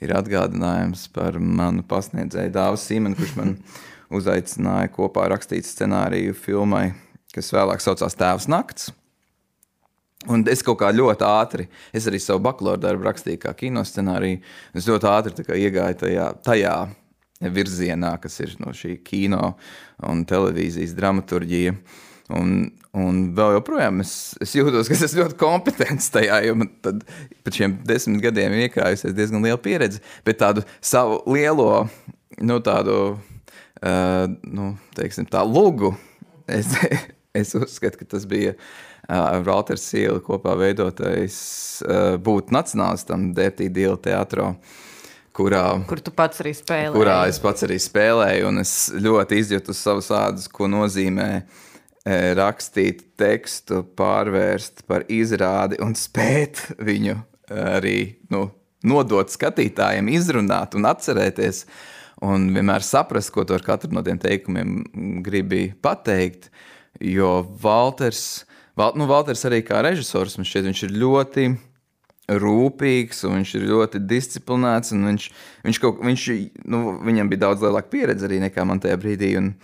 ir 0.00 0.14
atgādinājums 0.16 1.02
par 1.12 1.36
manu 1.36 1.84
pasniedzēju 1.84 2.54
Dāvu 2.54 2.78
Simenu, 2.80 3.18
kurš 3.18 3.34
man 3.36 3.52
uzaicināja 4.16 4.88
kopā 4.94 5.26
rakstīt 5.28 5.68
scenāriju 5.68 6.32
filmai, 6.32 6.94
kas 7.36 7.52
vēlāk 7.52 7.84
saucās 7.84 8.16
Tēvs 8.16 8.48
nakts. 8.48 8.88
Un 10.32 10.46
es 10.48 10.64
kaut 10.64 10.78
kā 10.80 10.88
ļoti 10.94 11.28
ātri, 11.28 11.68
es 11.92 12.08
arī 12.08 12.20
savu 12.22 12.40
bakalaura 12.46 12.80
darbu 12.80 13.04
rakstīju 13.10 13.42
kā 13.42 13.52
kinoscenāriju. 13.58 14.40
Es 14.72 14.88
ļoti 14.88 15.08
ātri 15.12 15.60
iegāju 15.66 15.98
tajā, 16.06 16.28
tajā 16.46 16.76
virzienā, 17.50 18.14
kas 18.22 18.38
ir 18.44 18.54
no 18.62 18.74
šī 18.76 18.96
kino 19.04 19.54
un 20.08 20.24
televīzijas 20.28 20.94
dramaturgija. 20.98 21.74
Un, 22.32 22.70
un 22.96 23.18
vēl 23.36 23.56
joprojām 23.58 24.00
es, 24.04 24.12
es 24.40 24.54
jūtos, 24.56 24.88
ka 24.88 24.96
esmu 24.96 25.24
ļoti 25.24 25.38
kompetents 25.40 26.08
tajā, 26.14 26.38
jo 26.46 26.54
man 26.60 26.70
tad, 26.84 27.02
pēc 27.44 27.58
šiem 27.58 27.74
desmit 27.88 28.22
gadiem 28.24 28.54
ir 28.54 28.68
iekrājusies 28.68 29.16
diezgan 29.16 29.44
liela 29.44 29.60
pieredze. 29.60 30.00
Bet 30.26 30.40
tādu 30.40 30.64
savu 30.80 31.20
lielo, 31.34 31.88
nu, 32.40 32.60
tādu, 32.64 32.96
uh, 33.82 34.24
nu, 34.46 34.72
teiksim, 34.96 35.28
tā 35.28 35.42
lugu, 35.44 35.92
es, 36.46 36.72
es 37.42 37.52
uzskatu, 37.58 38.00
ka 38.00 38.14
tas 38.14 38.24
bija 38.30 38.54
uh, 38.54 38.64
ar 39.10 39.42
Walteru 39.46 39.80
Sīlu 39.80 40.22
kopā 40.24 40.54
veidotais 40.58 41.36
būt 42.22 42.52
nacionālistam 42.54 43.32
Dētī 43.36 43.68
Dīla 43.72 43.98
teatrā. 44.02 44.52
Kurā, 45.32 45.64
kur 45.88 46.00
tu 46.04 46.12
pats 46.12 46.42
arī 46.44 46.52
spēlēji? 46.56 46.96
Kurā 46.96 47.18
es 47.30 47.38
pats 47.40 47.64
arī 47.64 47.78
spēlēju, 47.80 48.48
un 48.50 48.60
es 48.60 48.72
ļoti 48.92 49.38
izjūtu 49.40 49.74
savus 49.76 50.10
ādus, 50.12 50.48
ko 50.52 50.68
nozīmē 50.68 51.28
rakstīt 52.36 53.04
tekstu, 53.20 53.80
pārvērst 53.96 54.84
par 54.90 55.06
izrādi 55.12 55.78
un 55.80 55.94
spēt 55.96 56.60
viņu 56.82 57.16
arī 57.48 57.96
nu, 58.34 58.48
nodot 58.84 59.30
skatītājiem, 59.32 60.10
izrunāt 60.12 60.76
un 60.76 60.88
atcerēties. 60.90 61.64
Un 62.22 62.50
vienmēr 62.54 62.84
saprast, 62.86 63.32
ko 63.34 63.42
ar 63.50 63.64
katru 63.66 63.90
no 63.94 64.02
tiem 64.06 64.20
teikumiem 64.22 64.82
gribi 65.26 65.72
pateikt. 65.82 66.52
Jo 67.00 67.40
Walters 67.62 68.44
Val, 68.78 68.94
nu, 68.96 69.04
Valters 69.04 69.42
arī 69.44 69.60
kā 69.66 69.82
režisors, 69.84 70.38
man 70.38 70.46
šķiet, 70.48 70.64
viņš 70.70 70.82
ir 70.86 70.92
ļoti 70.96 71.42
rūpīgs 72.30 73.24
un 73.26 73.40
viņš 73.40 73.54
ir 73.58 73.70
ļoti 73.70 74.02
disciplinēts. 74.06 74.94
Viņš, 74.94 75.30
viņš 75.66 75.80
kaut, 75.82 76.02
viņš, 76.06 76.26
nu, 76.70 76.82
viņam 77.02 77.32
bija 77.32 77.48
daudz 77.48 77.64
lielāka 77.64 77.90
pieredze 77.92 78.28
arī 78.28 78.42
nekā 78.44 78.66
man 78.68 78.82
tajā 78.82 79.00
brīdī. 79.00 79.34
Un, 79.40 79.54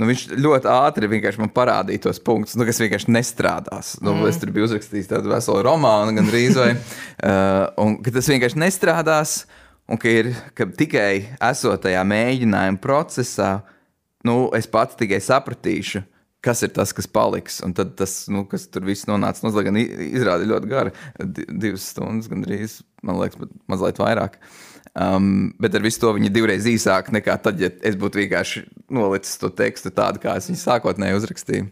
Nu, 0.00 0.06
viņš 0.08 0.22
ļoti 0.40 0.68
ātri 0.70 1.08
vienkārši 1.12 1.42
man 1.42 1.50
parādīja 1.52 2.06
tos 2.06 2.22
punktus, 2.24 2.54
nu, 2.56 2.64
kas 2.64 2.78
vienkārši 2.80 3.10
nestrādās. 3.12 3.90
Nu, 4.00 4.14
mm. 4.14 4.30
Es 4.30 4.38
tur 4.40 4.48
biju 4.54 4.64
uzrakstījis 4.70 5.10
tādu 5.10 5.28
veselu 5.28 5.60
romānu, 5.66 6.14
gan 6.16 6.30
drīz 6.30 6.56
vai. 6.56 6.70
uh, 6.78 7.66
un 7.84 7.98
ka 8.00 8.14
tas 8.14 8.30
vienkārši 8.32 8.62
nestrādās, 8.62 9.34
un 9.90 10.00
ka, 10.00 10.14
ir, 10.22 10.30
ka 10.56 10.70
tikai 10.78 11.36
esot 11.50 11.84
tajā 11.84 12.00
mēģinājuma 12.08 12.80
procesā, 12.80 13.50
nu, 14.24 14.46
es 14.56 14.70
pats 14.72 14.96
tikai 14.96 15.20
sapratīšu, 15.26 16.00
kas 16.44 16.62
ir 16.64 16.72
tas, 16.76 16.92
kas 16.96 17.08
paliks. 17.10 17.60
Un 17.66 17.74
tad 17.76 17.94
tas, 17.98 18.24
nu, 18.32 18.44
kas 18.48 18.66
tur 18.72 18.86
viss 18.88 19.08
nonāca, 19.10 19.44
nu, 19.46 19.52
gan 19.66 19.78
izrāda 19.80 20.48
ļoti 20.48 20.70
gara, 20.70 20.94
divas 21.20 21.90
stundas, 21.92 22.30
gandrīz, 22.32 22.80
man 23.06 23.20
liekas, 23.20 23.40
bet 23.40 23.54
mazliet 23.70 24.00
vairāk. 24.02 24.40
Um, 24.90 25.52
bet 25.62 25.76
ar 25.78 25.84
visu 25.84 26.00
to 26.02 26.10
viņa 26.16 26.32
divreiz 26.34 26.64
īsāk 26.66 27.12
nekā 27.14 27.36
tad, 27.44 27.60
ja 27.62 27.70
es 27.86 27.94
būtu 27.98 28.24
vienkārši 28.24 28.64
nolicis 28.90 29.38
to 29.38 29.52
tekstu 29.54 29.92
tādu, 29.94 30.18
kā 30.22 30.34
es 30.40 30.48
viņu 30.50 30.62
sākotnēji 30.64 31.20
uzrakstīju. 31.20 31.68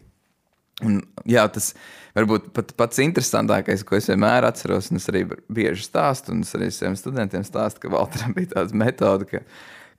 Un, 0.87 1.01
jā, 1.27 1.43
tas 1.51 1.73
varbūt 2.15 2.53
pat 2.55 2.71
pats 2.79 3.01
interesantākais, 3.03 3.83
ko 3.83 3.97
es 3.97 4.07
vienmēr 4.07 4.47
atceros, 4.47 4.87
un 4.93 5.01
es 5.01 5.09
arī 5.11 5.25
bieži 5.51 5.83
stāstu, 5.83 6.31
un 6.31 6.45
es 6.45 6.53
arī 6.55 6.69
saviem 6.71 6.95
studentiem 6.99 7.43
stāstu, 7.43 7.83
ka 7.83 7.91
Valteram 7.91 8.31
bija 8.37 8.53
tāda 8.53 8.79
metode, 8.79 9.27
ka 9.27 9.43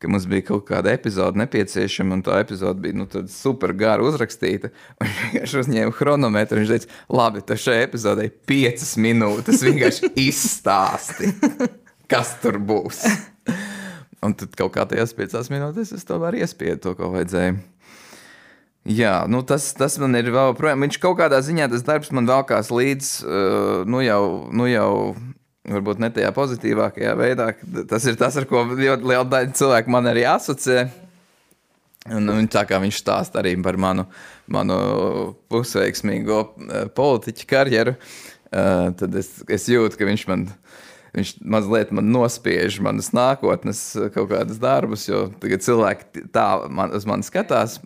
ka 0.01 0.09
mums 0.09 0.25
bija 0.29 0.47
kaut 0.49 0.65
kāda 0.71 0.95
epizode 0.97 1.39
nepieciešama, 1.43 2.17
un 2.17 2.23
tā 2.25 2.39
epizode 2.41 2.81
bija 2.81 2.97
nu, 2.97 3.07
super 3.33 3.75
gara 3.77 4.05
uzrakstīta. 4.07 4.71
Viņš 5.03 5.19
vienkārši 5.25 5.61
uzņēma 5.65 5.97
chronometru 5.97 6.57
un 6.57 6.65
viņš 6.65 6.73
teica, 6.73 7.01
labi, 7.21 7.43
tas 7.45 7.65
šai 7.65 7.83
epizodei 7.85 8.31
piecas 8.31 8.95
minūtes 9.01 9.65
vienkārši 9.67 10.13
izstāsti, 10.25 11.35
kas 12.11 12.33
tur 12.41 12.57
būs. 12.65 13.05
Un 14.25 14.37
tad 14.37 14.57
kaut 14.57 14.75
kā 14.75 14.87
tajās 14.89 15.13
piecās 15.17 15.53
minūtēs 15.53 15.95
es 15.97 16.09
tomēr 16.09 16.41
iespiedu 16.43 16.81
to, 16.85 16.97
ko 16.97 17.13
vajadzēja. 17.15 17.59
Jā, 18.89 19.15
nu 19.29 19.43
tas, 19.45 19.67
tas 19.77 19.99
man 20.01 20.17
ir 20.17 20.31
vēl 20.33 20.55
projām. 20.57 20.81
Viņš 20.87 20.97
kaut 21.03 21.19
kādā 21.19 21.43
ziņā 21.45 21.69
tas 21.73 21.85
darbs 21.85 22.09
man 22.17 22.29
valkās 22.29 22.73
līdz, 22.73 23.11
uh, 23.21 23.83
nu 23.89 24.01
jau, 24.01 24.23
nu 24.57 24.69
jau 24.71 24.93
varbūt 25.69 26.01
ne 26.01 26.11
tajā 26.15 26.31
pozitīvākajā 26.37 27.13
veidā. 27.19 27.51
Tas 27.91 28.07
ir 28.09 28.19
tas, 28.21 28.39
ar 28.41 28.47
ko 28.49 28.65
ļoti 28.71 29.07
liela 29.07 29.27
daļa 29.29 29.57
cilvēku 29.59 29.93
man 29.93 30.09
arī 30.11 30.25
asociē. 30.29 30.89
Un, 32.09 32.31
un 32.33 32.47
tā 32.49 32.63
kā 32.65 32.79
viņš 32.81 32.97
stāsta 33.03 33.43
arī 33.43 33.53
par 33.61 33.77
manu, 33.77 34.07
manu 34.49 34.77
pusveiksmīgo 35.53 36.39
uh, 36.41 36.87
politiķu 36.97 37.49
karjeru, 37.51 37.93
uh, 37.93 38.89
tad 38.97 39.19
es, 39.21 39.35
es 39.45 39.69
jūtu, 39.69 40.01
ka 40.01 40.09
viņš 40.09 40.25
man, 40.31 40.47
viņš 41.13 41.35
mazliet 41.45 41.93
man 41.93 42.09
nospiež 42.09 42.81
manas 42.87 43.13
nākotnes 43.13 43.85
kaut 44.17 44.31
kādas 44.33 44.63
darbus, 44.63 45.05
jo 45.11 45.27
tagad 45.45 45.67
cilvēki 45.67 46.25
tā 46.33 46.49
man, 46.73 46.97
uz 46.97 47.05
mani 47.05 47.27
skatās, 47.27 47.83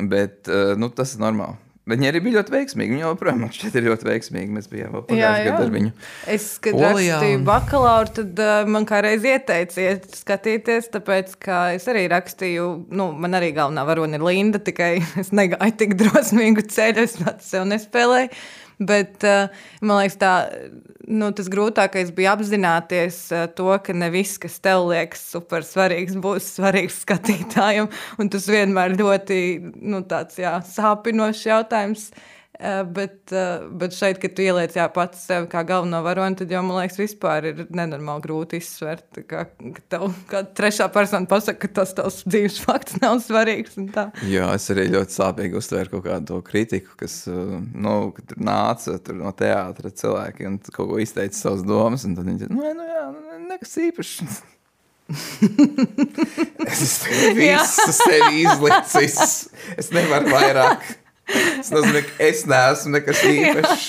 bet 0.00 0.48
nu, 0.80 0.88
tas 0.88 1.12
ir 1.12 1.26
normāli. 1.26 1.67
Bet 1.88 2.00
viņi 2.02 2.10
arī 2.10 2.20
bija 2.24 2.38
ļoti 2.38 2.52
veiksmīgi. 2.52 2.94
Viņi 2.94 3.04
joprojām 3.04 3.40
man 3.40 3.52
šķiet, 3.54 3.78
ir 3.78 3.86
ļoti 3.88 4.08
veiksmīgi. 4.10 4.52
Mēs 4.52 4.68
bijām 4.68 4.92
vēl 4.92 5.04
pagājušajā 5.08 5.46
gadā 5.46 5.64
ar 5.64 5.72
viņu. 5.72 5.92
Es, 6.34 6.48
kad 6.64 6.76
Polijā. 6.76 7.16
rakstīju 7.16 7.40
bakalauru, 7.48 8.14
tad 8.18 8.42
uh, 8.44 8.54
man 8.68 8.86
kādreiz 8.88 9.24
ieteica 9.24 9.84
iet 9.86 10.06
skatīties, 10.18 10.90
tāpēc, 10.92 11.34
ka 11.48 11.62
es 11.78 11.88
arī 11.88 12.04
rakstīju, 12.12 12.68
nu, 12.92 13.08
man 13.16 13.38
arī 13.40 13.54
galvenā 13.56 13.86
varone 13.88 14.20
ir 14.20 14.26
Linda, 14.28 14.60
tikai 14.60 14.92
es 15.22 15.32
negāju 15.32 15.78
tik 15.80 15.96
drosmīgu 16.02 16.68
ceļu, 16.68 17.06
es 17.08 17.16
pats 17.22 17.52
sev 17.54 17.64
nespēlēju. 17.72 18.34
Bet 18.78 19.24
uh, 19.26 19.50
man 19.82 19.98
liekas, 19.98 20.16
tā, 20.20 20.32
nu, 21.10 21.32
tas 21.34 21.48
grūtākais 21.50 22.12
bija 22.14 22.36
apzināties 22.36 23.20
uh, 23.34 23.48
to, 23.50 23.72
ka 23.82 23.94
ne 23.96 24.06
viss, 24.14 24.38
kas 24.38 24.60
tev 24.62 24.86
liekas 24.92 25.24
super 25.32 25.66
svarīgs, 25.66 26.18
būs 26.22 26.52
svarīgs 26.58 27.00
skatītājam. 27.04 27.90
Un 28.22 28.30
tas 28.30 28.46
vienmēr 28.50 28.94
ļoti 28.98 29.40
nu, 29.82 30.04
tāds, 30.06 30.38
jā, 30.38 30.58
sāpinošs 30.62 31.46
jautājums. 31.50 32.10
Eh, 32.60 32.84
bet, 32.84 33.32
eh, 33.32 33.60
bet 33.70 33.94
šeit, 33.94 34.18
kad 34.18 34.32
tu 34.34 34.42
ieliec 34.42 34.72
jā, 34.74 34.88
pats 34.90 35.20
sevi 35.28 35.46
kā 35.46 35.60
galveno 35.66 36.00
varoni, 36.02 36.34
tad 36.40 36.50
jau 36.50 36.58
man 36.66 36.80
liekas, 36.80 36.96
vispār 36.98 37.46
ir 37.52 37.60
nenormāli 37.70 38.24
grūti 38.24 38.58
izsvērt. 38.58 39.20
Kā, 39.30 39.44
ka 39.76 39.84
tev 39.94 40.08
kā 40.26 40.40
trešā 40.58 40.88
persona 40.90 41.30
pasaka, 41.30 41.60
ka 41.62 41.70
tas 41.78 41.94
tavs 41.94 42.24
dzīves 42.26 42.58
fakts 42.64 42.98
nav 42.98 43.20
svarīgs. 43.22 43.78
Jā, 44.26 44.50
es 44.58 44.66
arī 44.74 44.88
ļoti 44.90 45.18
sāpīgi 45.20 45.60
uztvēru 45.62 45.94
kaut 45.94 46.06
kādu 46.08 46.42
kritiku, 46.50 46.98
kas 46.98 47.20
eh, 47.30 47.56
nu, 47.78 47.96
tur 48.18 48.42
nāca 48.42 48.98
tur 49.06 49.22
no 49.22 49.30
teātra 49.38 49.94
cilvēki 49.94 50.50
un 50.50 50.58
kaut 50.66 50.82
ko 50.90 50.98
izteica 50.98 51.38
savas 51.38 51.62
domas. 51.62 52.10
Tad 52.10 52.26
viņi 52.26 52.42
teica, 52.42 52.58
nu, 52.58 52.74
nu 52.74 52.90
jā, 52.90 53.08
nu, 53.14 53.42
nekas 53.54 53.78
īpašs. 53.86 54.40
es 56.68 56.88
visu 57.38 57.92
sevi 58.02 58.42
izlicis. 58.42 59.36
Es 59.78 59.94
nevaru 59.94 60.34
vairāk. 60.34 60.96
Tas 61.28 61.68
nozīmē, 61.74 62.00
ka 62.06 62.24
es 62.24 62.44
neesmu 62.48 62.92
nekas 62.94 63.22
īpašs. 63.28 63.88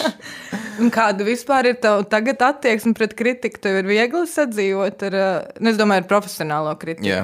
Kāda 0.96 1.26
vispār 1.28 1.70
ir 1.72 1.78
tā 1.80 1.94
attieksme 2.00 2.94
pret 2.98 3.14
kritiku? 3.20 3.60
Tev 3.64 3.80
ir 3.82 3.88
viegli 3.88 4.24
sadzīvot 4.28 5.06
ar, 5.10 5.18
nu, 5.60 5.72
es 5.72 5.80
domāju, 5.80 6.04
ar 6.04 6.10
profesionālo 6.10 6.74
kritiku. 6.80 7.08
Jā, 7.08 7.22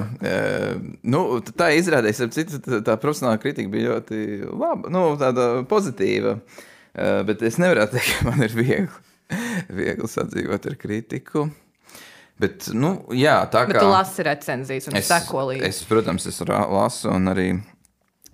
nu, 1.08 1.24
tā 1.56 1.72
izrādījās, 1.76 2.22
ka 2.24 2.62
tā, 2.64 2.80
tā 2.92 2.96
profesionāla 3.02 3.42
kritika 3.44 3.72
bija 3.72 3.96
ļoti 3.96 4.22
laba, 4.52 4.92
nu, 4.94 5.06
tāda 5.20 5.50
pozitīva. 5.72 6.38
Bet 7.28 7.44
es 7.44 7.60
nevaru 7.60 7.88
teikt, 7.92 8.14
ka 8.20 8.30
man 8.30 8.44
ir 8.48 8.56
viegli, 8.56 9.06
viegli 9.82 10.12
sadzīvot 10.12 10.72
ar 10.72 10.80
kritiku. 10.80 11.50
Bet, 12.40 12.70
nu, 12.76 12.98
jā, 13.16 13.38
tā 13.52 13.64
kā. 13.64 13.72
Bet 13.72 13.84
tu 13.84 13.92
lasi 13.92 14.24
recenzijas 14.28 14.90
un 14.92 15.00
es, 15.00 15.08
seko 15.08 15.46
līdzi. 15.54 15.68
Es, 15.70 15.78
protams, 15.88 16.28
es 16.28 16.42
lasu 16.44 17.08
un 17.14 17.32
arī 17.32 17.50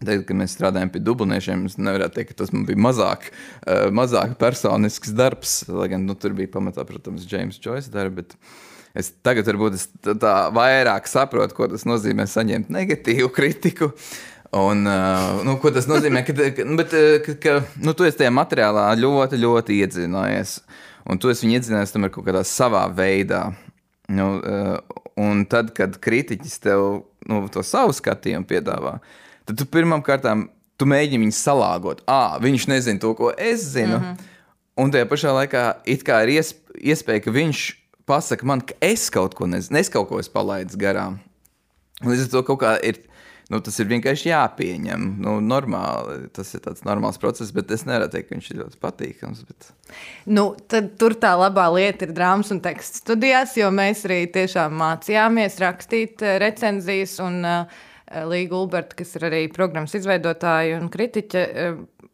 Tagad, 0.01 0.23
kad 0.25 0.37
mēs 0.39 0.55
strādājam 0.55 0.89
pie 0.89 1.01
dubultniešiem, 1.05 1.67
es 1.69 1.77
nevaru 1.77 2.07
teikt, 2.13 2.31
ka 2.31 2.41
tas 2.41 2.51
bija 2.53 2.81
mazāk, 2.81 3.29
uh, 3.29 3.87
mazāk 3.93 4.33
personisks 4.41 5.13
darbs. 5.13 5.59
Lai 5.69 5.91
gan 5.91 6.07
nu, 6.09 6.15
tur 6.17 6.33
bija 6.37 6.49
pamatā, 6.55 6.85
protams, 6.89 7.27
James 7.29 7.61
Joyce 7.61 7.93
darbi. 7.93 8.25
Es 8.97 9.11
tagad 9.23 9.47
varbūt 9.47 9.77
es 9.77 9.85
tā 10.03 10.33
vairāk 10.51 11.05
saprotu, 11.07 11.55
ko 11.55 11.69
tas 11.71 11.85
nozīmē 11.87 12.25
saņemt 12.27 12.73
negatīvu 12.73 13.29
kritiku. 13.35 13.91
Un, 14.57 14.83
uh, 14.89 15.39
nu, 15.47 15.55
ko 15.61 15.71
tas 15.71 15.87
nozīmē? 15.87 16.25
Ka, 16.27 16.35
ka, 16.35 16.65
bet, 16.79 16.95
ka, 17.23 17.37
ka 17.39 17.53
nu, 17.79 17.93
tu 17.95 18.07
esi 18.07 18.19
tajā 18.19 18.33
materiālā 18.35 18.89
ļoti, 18.99 19.39
ļoti 19.39 19.77
iedzinājies. 19.85 20.57
Un 21.07 21.21
tu 21.21 21.31
esi 21.31 21.45
viņu 21.45 21.59
iedzinājies 21.59 21.93
tomēr 21.93 22.11
kaut 22.11 22.27
kādā 22.27 22.41
savā 22.47 22.83
veidā. 22.97 23.45
Nu, 24.11 24.33
uh, 24.41 24.99
un 25.21 25.45
tad, 25.49 25.71
kad 25.77 25.95
kritiķis 26.03 26.59
tev 26.65 26.85
nu, 27.29 27.45
to 27.53 27.63
savu 27.63 27.95
skatījumu 27.95 28.49
piedāvā, 28.49 28.97
tad 29.51 29.59
tu 29.59 29.67
pirmām 29.67 30.03
kārtām 30.05 30.47
tu 30.79 30.87
mēģini 30.89 31.27
viņu 31.27 31.37
salāgot. 31.37 32.01
À, 32.09 32.39
viņš 32.41 32.67
nezina 32.71 33.01
to, 33.01 33.13
ko 33.17 33.33
es 33.37 33.67
zinu. 33.75 33.99
Mm 33.99 34.03
-hmm. 34.03 34.27
Un 34.81 34.91
tajā 34.91 35.05
pašā 35.05 35.33
laikā 35.35 35.63
ir 35.85 36.29
iespēja, 36.79 37.21
ka 37.21 37.31
viņš 37.31 37.59
pasaka 38.05 38.45
man, 38.45 38.61
ka 38.61 38.73
es 38.81 39.09
kaut 39.09 39.35
ko 39.35 39.45
nezinu, 39.47 39.77
es 39.79 39.89
kaut 39.89 40.09
ko 40.09 40.19
esmu 40.19 40.33
palaidis 40.33 40.75
garām. 40.75 41.19
Līdz 42.01 42.23
ar 42.23 42.29
to 42.31 42.43
kaut 42.43 42.61
kā 42.61 42.77
ir. 42.83 43.01
Nu, 43.51 43.59
tas 43.59 43.79
ir 43.79 43.85
vienkārši 43.85 44.29
jāpieņem. 44.29 45.17
Nu, 45.19 45.41
normāli, 45.41 46.29
tas 46.31 46.53
ir 46.55 46.61
tāds 46.63 46.85
normāls 46.87 47.17
process, 47.19 47.51
bet 47.51 47.71
es 47.71 47.83
nevaru 47.83 48.07
teikt, 48.07 48.29
ka 48.29 48.35
viņš 48.35 48.51
ir 48.51 48.57
ļoti 48.61 48.77
patīkams. 48.79 49.41
Bet... 49.43 49.73
Nu, 50.25 50.55
tur 50.97 51.13
tā 51.19 51.33
labā 51.35 51.67
lieta 51.75 52.05
ir 52.05 52.13
drāmas 52.15 52.51
un 52.51 52.61
teksts 52.63 53.03
studijās, 53.03 53.57
jo 53.57 53.67
mēs 53.75 54.05
arī 54.07 54.21
tiešām 54.31 54.71
mācījāmies 54.71 55.59
rakstīt 55.59 56.23
eh, 56.23 56.39
recenzijas. 56.39 57.19
Un, 57.19 57.43
uh, 57.43 57.90
Līga 58.27 58.57
Ulberta, 58.59 58.97
kas 58.99 59.15
ir 59.15 59.25
arī 59.29 59.41
programmas 59.53 59.95
izveidotāja 59.95 60.79
un 60.81 60.89
kritiķe, 60.91 61.43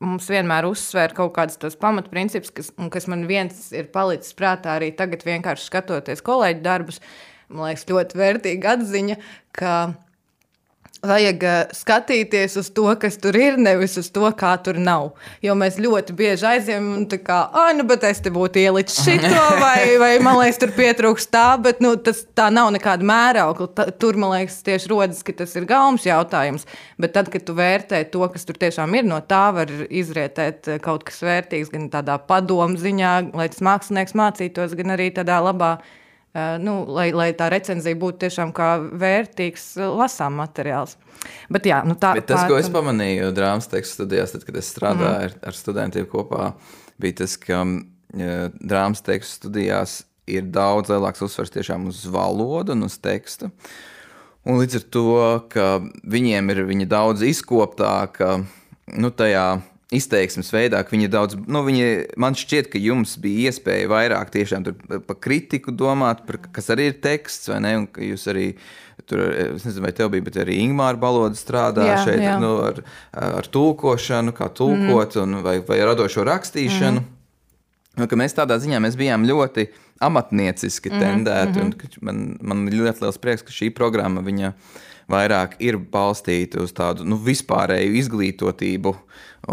mums 0.04 0.28
vienmēr 0.30 0.68
uzsver 0.70 1.16
kaut 1.18 1.34
kādus 1.38 1.58
tos 1.62 1.78
pamatprincipus, 1.82 2.54
kas, 2.54 2.72
kas 2.94 3.08
man 3.10 3.26
viens 3.30 3.72
ir 3.74 3.90
palicis 3.94 4.36
prātā 4.38 4.76
arī 4.78 4.92
tagad, 4.98 5.26
vienkārši 5.26 5.70
skatoties 5.72 6.22
kolēģu 6.26 6.64
darbus. 6.66 7.02
Man 7.50 7.70
liekas, 7.70 7.88
ļoti 7.90 8.20
vērtīga 8.20 8.76
atziņa, 8.76 9.18
ka 9.56 9.74
Vajag 11.06 11.44
uh, 11.46 11.74
skatīties 11.78 12.56
uz 12.58 12.72
to, 12.74 12.88
kas 12.98 13.20
tur 13.22 13.36
ir, 13.38 13.60
nevis 13.62 14.00
uz 14.02 14.08
to, 14.10 14.24
kā 14.34 14.56
tur 14.66 14.80
nav. 14.82 15.12
Jo 15.46 15.54
mēs 15.54 15.76
ļoti 15.78 16.16
bieži 16.18 16.48
aizjām 16.50 16.88
un 16.96 17.04
tā 17.10 17.20
kā, 17.22 17.38
ah, 17.54 17.70
nu, 17.78 17.86
bet 17.86 18.02
es 18.08 18.24
te 18.26 18.32
būtu 18.34 18.64
ielicis 18.64 19.04
šito, 19.06 19.44
vai, 19.64 19.94
vai 20.02 20.10
man 20.26 20.40
liekas, 20.40 20.58
tur 20.64 20.74
pietrūkst 20.74 21.30
tā, 21.34 21.46
bet 21.62 21.84
nu, 21.86 21.94
tas 22.02 22.24
tā 22.38 22.48
nav 22.54 22.72
nekāda 22.74 23.06
mēraukla. 23.06 23.70
Tur, 24.02 24.18
man 24.18 24.34
liekas, 24.40 24.58
tieši 24.66 24.90
rodas, 24.90 25.22
ka 25.28 25.38
tas 25.38 25.54
ir 25.60 25.70
gaumas 25.70 26.08
jautājums. 26.08 26.66
Bet 26.98 27.14
tad, 27.20 27.30
kad 27.34 27.46
tu 27.46 27.54
vērtē 27.58 28.02
to, 28.10 28.26
kas 28.34 28.50
tur 28.50 28.58
tiešām 28.58 28.98
ir, 28.98 29.06
no 29.06 29.22
tā 29.22 29.46
var 29.54 29.70
izrietēt 29.88 30.80
kaut 30.82 31.06
kas 31.06 31.22
vērtīgs 31.22 31.70
gan 31.76 31.92
tādā 31.94 32.18
padomu 32.18 32.82
ziņā, 32.82 33.14
lai 33.38 33.48
tas 33.54 33.62
mākslinieks 33.70 34.18
mācītos, 34.18 34.74
gan 34.82 34.98
arī 34.98 35.12
tādā 35.14 35.38
labā 35.46 35.76
Eh, 35.78 36.04
nu, 36.62 36.80
lai, 36.94 37.10
lai 37.16 37.32
tā 37.38 37.50
recenzija 37.54 37.98
būtu 37.98 38.26
tiešām 38.26 38.54
kā 38.56 38.76
vērtīgs 38.82 39.70
eh, 39.80 39.92
lasām 40.00 40.38
materiāls. 40.42 40.98
Bet, 41.52 41.66
jā, 41.68 41.82
nu 41.88 41.98
tā, 42.00 42.14
Bet 42.20 42.30
tas, 42.30 42.44
pār... 42.44 42.52
ko 42.52 42.60
es 42.62 42.70
pamanīju 42.72 43.32
drāmas 43.36 43.70
tekstu 43.72 44.02
studijās, 44.02 44.36
tad, 44.36 44.46
kad 44.48 44.60
es 44.60 44.70
strādāju 44.74 45.14
mm. 45.14 45.24
ar, 45.28 45.38
ar 45.50 45.58
studentiem 45.58 46.08
kopā, 46.12 46.52
bija 47.02 47.24
tas, 47.24 47.38
ka 47.42 47.64
ja, 47.64 48.36
drāmas 48.62 49.04
tekstu 49.06 49.42
studijās 49.42 50.02
ir 50.28 50.50
daudz 50.52 50.92
lielāks 50.92 51.24
uzsvars 51.24 51.54
tiešām 51.56 51.88
uz 51.90 52.04
valodu 52.12 52.76
un 52.76 52.86
uz 52.88 53.00
tekstu. 53.00 53.50
Un 54.48 54.62
līdz 54.62 54.80
ar 54.80 54.86
to, 54.94 55.08
ka 55.52 55.66
viņiem 56.08 56.54
ir 56.54 56.64
viņa 56.68 56.88
daudz 56.92 57.24
izkoptāka 57.28 58.38
nu, 58.96 59.12
tajā 59.12 59.48
izteiksmes 59.94 60.50
veidā, 60.52 60.82
ka 60.84 60.92
viņi 60.92 61.08
daudz, 61.12 61.38
nu, 61.48 61.62
viņi, 61.64 61.86
man 62.20 62.36
šķiet, 62.36 62.68
ka 62.74 62.80
jums 62.82 63.16
bija 63.24 63.52
iespēja 63.52 63.88
vairāk 63.92 64.34
tiešām 64.34 64.66
par 65.08 65.20
kritiku 65.24 65.72
domāt, 65.72 66.26
par, 66.28 66.42
kas 66.52 66.68
arī 66.76 66.90
ir 66.92 66.98
teksts, 67.04 67.48
vai 67.54 67.62
ne, 67.64 67.74
un 67.82 67.86
ka 67.88 68.04
jūs 68.04 68.28
arī 68.34 68.50
tur, 69.08 69.22
es 69.32 69.64
nezinu, 69.64 69.86
vai 69.86 69.94
tev 69.96 70.12
bija, 70.12 70.26
bet 70.26 70.40
arī 70.44 70.58
Ingmāra 70.66 71.00
Baloda 71.00 71.40
strādā 71.40 71.86
jā, 71.88 72.00
šeit 72.04 72.24
jā. 72.26 72.36
Nu, 72.42 72.58
ar, 72.68 72.82
ar 73.16 73.48
tulkošanu, 73.48 74.36
kā 74.36 74.50
tulkot, 74.52 75.16
mm. 75.16 75.24
un, 75.24 75.46
vai, 75.46 75.60
vai 75.64 75.80
radošo 75.88 76.28
rakstīšanu. 76.28 77.04
Mm. 77.04 77.14
Nu, 77.98 78.10
mēs 78.20 78.36
tādā 78.38 78.60
ziņā 78.62 78.82
mēs 78.84 78.98
bijām 79.00 79.24
ļoti 79.26 79.70
amatnieciski 80.04 80.92
mm. 80.92 81.00
tendēti, 81.02 81.62
mm 81.62 81.72
-hmm. 81.72 81.96
un 82.02 82.10
man, 82.10 82.20
man 82.42 82.68
ir 82.68 82.82
ļoti 82.82 83.06
liels 83.06 83.24
prieks, 83.24 83.48
ka 83.48 83.56
šī 83.56 83.72
programma 83.74 84.22
viņa 84.22 84.52
vairāk 85.12 85.58
ir 85.64 85.80
balstīta 85.92 86.62
uz 86.64 86.74
tādu 86.76 87.08
nu, 87.08 87.20
vispārēju 87.22 87.96
izglītotību 88.02 88.94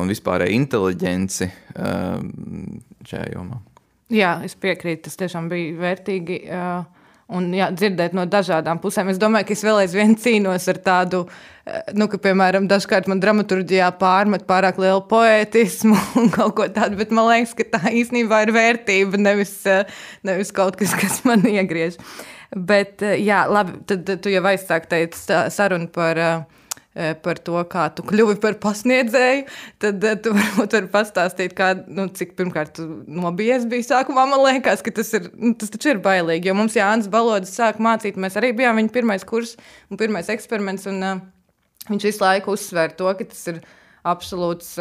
un 0.00 0.10
vispārēju 0.10 0.58
inteliģenci 0.58 1.48
um, 1.50 2.82
šajā 3.06 3.30
jomā. 3.36 3.60
Jā, 4.14 4.36
es 4.44 4.56
piekrītu. 4.60 5.06
Tas 5.06 5.18
tiešām 5.20 5.48
bija 5.50 5.74
vērtīgi. 5.80 6.42
Uh, 6.44 7.04
un 7.34 7.48
jā, 7.56 7.70
dzirdēt 7.72 8.14
no 8.16 8.26
dažādām 8.28 8.80
pusēm. 8.82 9.08
Es 9.12 9.20
domāju, 9.20 9.48
ka 9.48 9.54
es 9.56 9.64
vēl 9.64 9.80
aizvien 9.84 10.12
cīnos 10.20 10.66
ar 10.70 10.80
tādu, 10.84 11.22
uh, 11.24 11.78
nu, 11.96 12.08
ka, 12.12 12.20
piemēram, 12.26 12.68
dažkārt 12.70 13.08
man 13.10 13.22
dramaturgijā 13.22 13.88
pārmet 14.00 14.44
pārāk 14.48 14.80
lielu 14.82 15.00
poētismu 15.10 15.96
un 16.20 16.30
kaut 16.34 16.56
ko 16.58 16.68
tādu, 16.74 17.00
bet 17.00 17.14
man 17.14 17.30
liekas, 17.30 17.56
ka 17.58 17.68
tā 17.78 17.94
īstenībā 18.02 18.44
ir 18.44 18.54
vērtība, 18.56 19.20
nevis, 19.20 19.56
uh, 19.70 19.88
nevis 20.26 20.52
kaut 20.54 20.78
kas, 20.80 20.96
kas 21.00 21.22
man 21.28 21.46
iegriež. 21.48 21.98
Bet, 22.54 23.02
jā, 23.18 23.44
labi, 23.50 23.80
tad 23.88 24.10
tu 24.22 24.30
jau 24.30 24.44
aizsāk 24.46 24.86
teikt 24.90 25.18
sarunu 25.50 25.88
par 25.90 26.20
Eh, 26.94 27.10
par 27.18 27.40
to, 27.42 27.56
kā 27.66 27.88
tu 27.90 28.04
kļuvi 28.06 28.36
par 28.38 28.54
pasniedzēju, 28.62 29.40
tad 29.82 30.04
eh, 30.06 30.12
tu 30.22 30.30
varbūt 30.36 30.76
vari 30.76 30.90
pastāstīt, 30.92 31.56
kā, 31.58 31.72
nu, 31.90 32.04
cik 32.14 32.36
pirmkārt 32.38 32.78
nobijies 33.10 33.64
bija 33.66 33.82
sākumā. 33.88 34.28
Man 34.30 34.44
liekas, 34.44 34.84
ka 34.86 34.92
tas, 34.94 35.10
ir, 35.18 35.26
nu, 35.34 35.56
tas 35.58 35.72
taču 35.74 35.90
ir 35.90 36.02
bailīgi, 36.04 36.46
jo 36.46 36.54
mums 36.54 36.76
Jānis 36.78 37.10
Balodis 37.10 37.56
sāk 37.58 37.80
mācīt, 37.82 38.14
mēs 38.14 38.38
arī 38.38 38.52
bijām 38.54 38.78
viņa 38.78 38.94
pirmais 38.94 39.26
kurs 39.26 39.56
un 39.90 39.98
pirmais 39.98 40.30
eksperiments, 40.30 40.86
un 40.86 41.02
uh, 41.02 41.24
viņš 41.90 42.06
visu 42.12 42.22
laiku 42.22 42.54
uzsver 42.54 42.94
to, 42.94 43.10
ka 43.18 43.26
tas 43.26 43.42
ir 43.50 43.58
absolūts, 44.04 44.74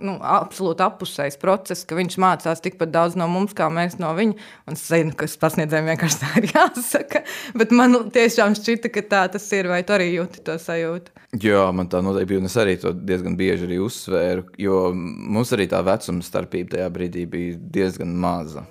nu, 0.00 0.14
absolūti 0.24 0.84
apusējs 0.84 1.36
process, 1.40 1.84
ka 1.88 1.98
viņš 1.98 2.16
mācās 2.22 2.62
tikpat 2.64 2.92
daudz 2.94 3.16
no 3.20 3.28
mums, 3.30 3.54
kā 3.56 3.68
mēs 3.72 3.98
no 4.00 4.12
viņa. 4.16 4.36
Un 4.66 4.78
es 4.78 4.86
zinu, 4.88 5.12
ka 5.16 5.28
pasniedzējiem 5.42 5.90
vienkārši 5.92 6.20
tā 6.22 6.32
ir 6.40 6.48
jāsaka. 6.56 7.22
Bet 7.58 7.74
man 7.76 7.98
tiešām 8.14 8.56
šķita, 8.58 8.92
ka 8.94 9.04
tā 9.10 9.22
tas 9.36 9.46
ir, 9.56 9.70
vai 9.72 9.82
tu 9.86 9.96
arī 9.96 10.12
jūti 10.14 10.44
to 10.46 10.56
sajūtu? 10.62 11.12
Jā, 11.42 11.66
man 11.76 11.90
tā 11.92 12.00
noteikti 12.04 12.32
bija, 12.32 12.44
un 12.44 12.48
es 12.48 12.56
arī 12.60 12.78
to 12.80 12.94
diezgan 12.96 13.36
bieži 13.38 13.68
arī 13.68 13.80
uzsvēru, 13.84 14.48
jo 14.62 14.80
mums 14.94 15.52
arī 15.52 15.68
tā 15.70 15.82
vecuma 15.84 16.24
starpība 16.24 16.76
tajā 16.76 16.90
brīdī 16.94 17.26
bija 17.28 17.60
diezgan 17.76 18.16
maza. 18.22 18.64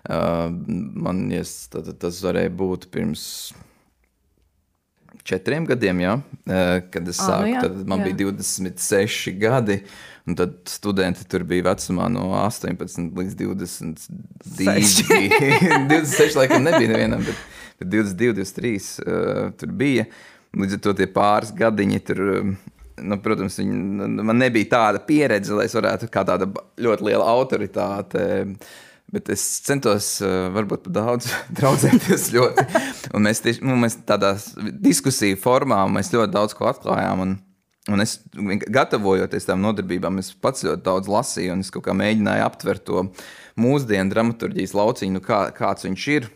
Uh, 0.00 0.48
man 0.96 1.26
yes, 1.28 1.68
tas 1.70 2.22
varēja 2.24 2.50
būt 2.56 2.88
pirms 2.90 3.24
četriem 5.26 5.66
gadiem, 5.66 6.00
ja, 6.00 6.14
kad 6.90 7.08
es 7.08 7.18
sāku. 7.20 7.32
Ah, 7.32 7.44
nu 7.44 7.52
jā, 7.52 7.60
tad 7.66 7.76
man 7.88 8.02
jā. 8.02 8.10
bija 8.10 8.30
26 8.30 9.36
gadi. 9.40 9.80
Un 10.28 10.36
tad 10.36 10.50
studenti 10.68 11.24
tur 11.28 11.42
bija 11.48 11.64
vecumā 11.70 12.06
no 12.12 12.26
18 12.42 13.16
līdz 13.16 13.36
22. 13.40 13.96
26 15.88 16.36
laikam 16.40 16.66
nebija 16.66 16.92
nevienam, 16.92 17.24
bet, 17.24 17.38
bet 17.80 17.88
22, 17.96 18.34
23 18.42 18.74
uh, 18.76 19.48
tur 19.58 19.72
bija. 19.80 20.04
Līdz 20.56 20.76
ar 20.76 20.84
to 20.84 20.94
tie 20.98 21.08
pāris 21.10 21.54
gadiņi 21.56 22.04
tur. 22.10 22.20
Nu, 23.00 23.16
protams, 23.24 23.56
viņi, 23.62 23.74
nu, 23.96 24.22
man 24.28 24.36
nebija 24.42 24.68
tāda 24.74 25.00
pieredze, 25.00 25.54
lai 25.56 25.64
es 25.70 25.74
varētu 25.74 26.10
kā 26.12 26.20
tāda 26.28 26.50
ļoti 26.76 27.06
liela 27.08 27.24
autoritāte 27.32 28.24
uh, 28.44 28.70
Bet 29.10 29.30
es 29.34 29.42
centos, 29.66 30.06
uh, 30.22 30.48
varbūt 30.54 30.84
pat 30.86 30.94
daudz 30.94 31.30
draudzēties 31.58 32.28
ļoti. 32.34 32.64
Un 33.16 33.26
mēs, 33.26 33.42
tieši, 33.42 33.64
nu, 33.66 33.76
mēs 33.80 33.98
tādā 34.06 34.36
diskusiju 34.56 35.38
formā 35.42 35.82
ļoti 36.14 36.30
daudz 36.34 36.54
ko 36.54 36.68
atklājām. 36.70 37.24
Un, 37.24 37.32
un 37.90 38.04
es 38.04 38.20
gatavojoties 38.70 39.48
tam 39.48 39.64
nodarbībām, 39.66 40.20
es 40.22 40.30
pats 40.34 40.62
ļoti 40.66 40.86
daudz 40.86 41.10
lasīju, 41.10 41.56
un 41.56 41.64
es 41.66 41.72
kaut 41.74 41.88
kā 41.88 41.96
mēģināju 41.98 42.46
aptvert 42.46 42.86
to 42.86 43.08
mūsdienu 43.60 44.14
dramaturgijas 44.14 44.76
lauciņu, 44.78 45.18
nu, 45.18 45.24
kā, 45.24 45.48
kāds 45.56 45.88
viņš 45.88 46.06
ir. 46.14 46.30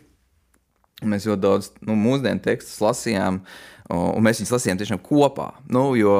Mēs 1.03 1.27
ļoti 1.27 1.43
daudz 1.43 1.71
nu, 1.83 1.95
mūsdienu 1.99 2.43
tekstus 2.43 2.83
lasījām. 2.83 3.39
Uh, 3.39 3.74
Un 3.93 4.23
mēs 4.25 4.39
viņus 4.41 4.53
lasījām 4.55 4.79
tiešām 4.79 4.99
kopā. 5.05 5.51
Nu, 5.69 5.91
jo 5.93 6.15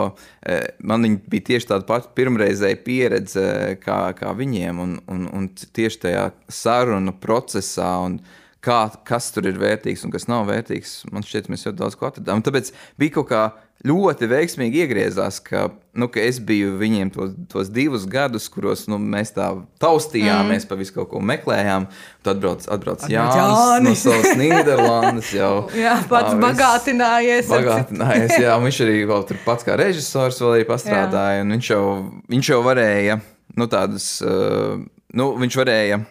e, 0.46 0.60
man 0.86 1.08
bija 1.26 1.48
tieši 1.48 1.72
tāda 1.72 1.88
pati 1.90 2.12
pirmreizēja 2.18 2.78
pieredze 2.86 3.46
kā, 3.82 4.00
kā 4.18 4.34
viņiem. 4.38 4.82
Un, 4.84 4.98
un, 5.10 5.24
un 5.34 5.48
tieši 5.50 6.02
tajā 6.04 6.26
sarunu 6.46 7.16
procesā, 7.24 7.90
un 8.06 8.20
kā, 8.66 8.84
kas 9.10 9.32
tur 9.34 9.50
ir 9.50 9.58
vērtīgs 9.62 10.06
un 10.06 10.14
kas 10.14 10.30
nav 10.30 10.46
vērtīgs, 10.52 11.00
man 11.14 11.26
šķiet, 11.26 11.50
mēs 11.50 11.66
ļoti 11.66 11.82
daudz 11.82 11.98
ko 11.98 12.12
atradām. 12.12 12.46
Tāpēc 12.46 12.70
bija 13.02 13.18
kaut 13.18 13.32
kā 13.34 13.44
ļoti 13.86 14.28
veiksmīgi 14.30 14.82
iegriezās, 14.86 15.38
ka, 15.44 15.68
nu, 15.98 16.08
ka 16.12 16.22
es 16.24 16.40
biju 16.44 16.76
viņiem 16.80 17.12
tos, 17.14 17.34
tos 17.52 17.70
divus 17.74 18.06
gadus, 18.10 18.48
kuros 18.52 18.86
nu, 18.90 18.98
mēs 19.02 19.34
tā 19.36 19.50
taustījāmies, 19.82 20.64
mm. 20.64 20.70
pa 20.70 20.78
visu 20.80 20.96
kaut 20.96 21.12
ko 21.12 21.22
meklējām. 21.22 21.88
Tad 22.26 22.38
atbrauc, 22.38 22.66
atbrauc 22.72 23.06
Jānis, 23.12 23.38
Jānis. 23.38 23.86
no 23.86 23.94
savas 24.00 24.32
Nīderlandes. 24.42 25.30
Jau, 25.36 25.52
jā, 25.78 25.98
pats 26.10 26.32
tā, 26.32 26.40
bagātinājies. 26.42 27.52
Bagātinājies, 27.52 28.36
jā, 28.46 28.58
viņš 28.64 28.82
arī 28.88 28.98
vēl 29.12 29.30
tur 29.30 29.42
pats 29.46 29.68
kā 29.68 29.78
režisors 29.82 30.42
vēl 30.42 30.58
arī 30.58 30.68
pastrādāja. 30.72 31.46
Viņš 31.52 31.72
jau, 31.76 31.86
viņš 32.32 32.52
jau 32.56 32.60
varēja, 32.66 33.20
nu, 33.60 33.70
tādus, 33.72 34.10
uh, 34.26 34.80
nu, 35.14 35.32
viņš 35.44 35.62
varēja 35.62 36.02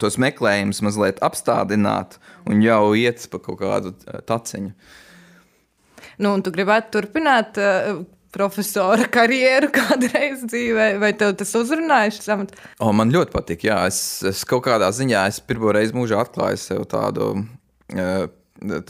tos 0.00 0.18
meklējumus 0.18 0.82
mazliet 0.82 1.20
apstādināt 1.22 2.18
un 2.50 2.62
jau 2.64 2.94
iet 2.98 3.22
pa 3.30 3.38
kaut 3.38 3.60
kādu 3.62 3.94
taciņu. 4.26 4.74
Nu, 6.22 6.34
un 6.36 6.44
tu 6.44 6.52
gribētu 6.54 6.92
turpināt 6.98 7.58
uh, 7.60 8.04
profesora 8.34 9.08
karjeru 9.10 9.70
kādreiz 9.78 10.44
dzīvē, 10.48 10.88
vai 11.02 11.12
tev 11.18 11.34
tas 11.40 11.54
uzrunāja 11.58 12.14
šis 12.16 12.30
amats? 12.34 12.62
O, 12.78 12.92
man 12.96 13.12
ļoti 13.14 13.34
patīk, 13.34 13.66
jā, 13.70 13.82
es, 13.90 13.98
es 14.26 14.44
kaut 14.48 14.66
kādā 14.68 14.90
ziņā, 14.94 15.26
pirmo 15.48 15.74
reizi 15.74 15.96
mūžā 15.96 16.22
atklāju 16.24 16.60
sev 16.60 16.86
tādu 16.90 17.34
uh, 17.42 18.24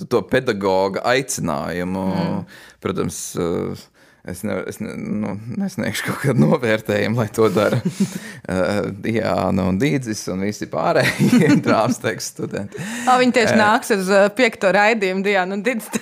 to 0.04 0.22
pedagoga 0.30 1.02
aicinājumu. 1.14 2.06
Mm. 2.14 2.46
Protams, 2.84 3.24
uh, 3.40 3.90
Es, 4.24 4.38
ne, 4.40 4.54
es 4.64 4.78
ne, 4.80 4.94
nu, 4.96 5.34
nesniegšu 5.60 6.06
kaut 6.06 6.22
kādu 6.22 6.46
novērtējumu, 6.46 7.18
lai 7.20 7.26
to 7.36 7.50
dara 7.52 7.76
uh, 7.84 8.86
Diana 9.04 9.66
un 9.68 9.76
Dīdzis 9.76 10.22
un 10.32 10.46
visi 10.46 10.64
pārējie 10.72 11.58
drāmas 11.66 12.00
tekstu 12.00 12.46
studenti. 12.46 12.80
O, 13.04 13.18
viņi 13.20 13.36
tieši 13.36 13.52
uh, 13.52 13.60
nāks 13.60 13.92
uz 13.92 14.08
piekto 14.38 14.72
raidījumu 14.72 15.20
Diana 15.26 15.58
un 15.58 15.64
Dīdzis, 15.66 15.92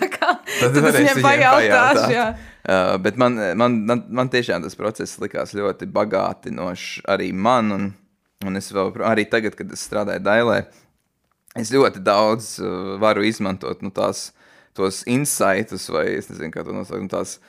kā 0.62 0.70
tad 0.75 0.88
es 0.90 0.98
viņiem 0.98 1.22
pajautāšu. 1.25 2.11
Jā. 2.14 2.27
Uh, 2.62 2.92
bet 3.03 3.18
man, 3.18 3.38
man, 3.59 3.81
man, 3.88 4.05
man 4.20 4.31
tiešām 4.31 4.62
tas 4.62 4.79
process 4.79 5.18
likās 5.22 5.55
ļoti 5.59 5.88
bagātinošs 5.90 7.03
arī 7.11 7.33
man, 7.35 7.72
un, 7.75 7.88
un 8.46 8.61
es 8.61 8.70
vēl 8.75 8.94
arī 9.09 9.27
tagad, 9.31 9.57
kad 9.59 9.72
es 9.75 9.83
strādāju 9.88 10.22
Dailē, 10.22 10.61
es 11.59 11.72
ļoti 11.75 12.05
daudz 12.07 12.55
uh, 12.62 12.94
varu 13.03 13.27
izmantot 13.27 13.83
nu, 13.83 13.90
tās, 13.94 14.31
tos 14.79 15.03
insightus 15.11 15.88
vai, 15.90 16.07
nezinu, 16.22 16.53
kā 16.55 16.62
to 16.62 16.77
nosaukt, 16.77 17.03
nu, 17.03 17.11
tās 17.12 17.40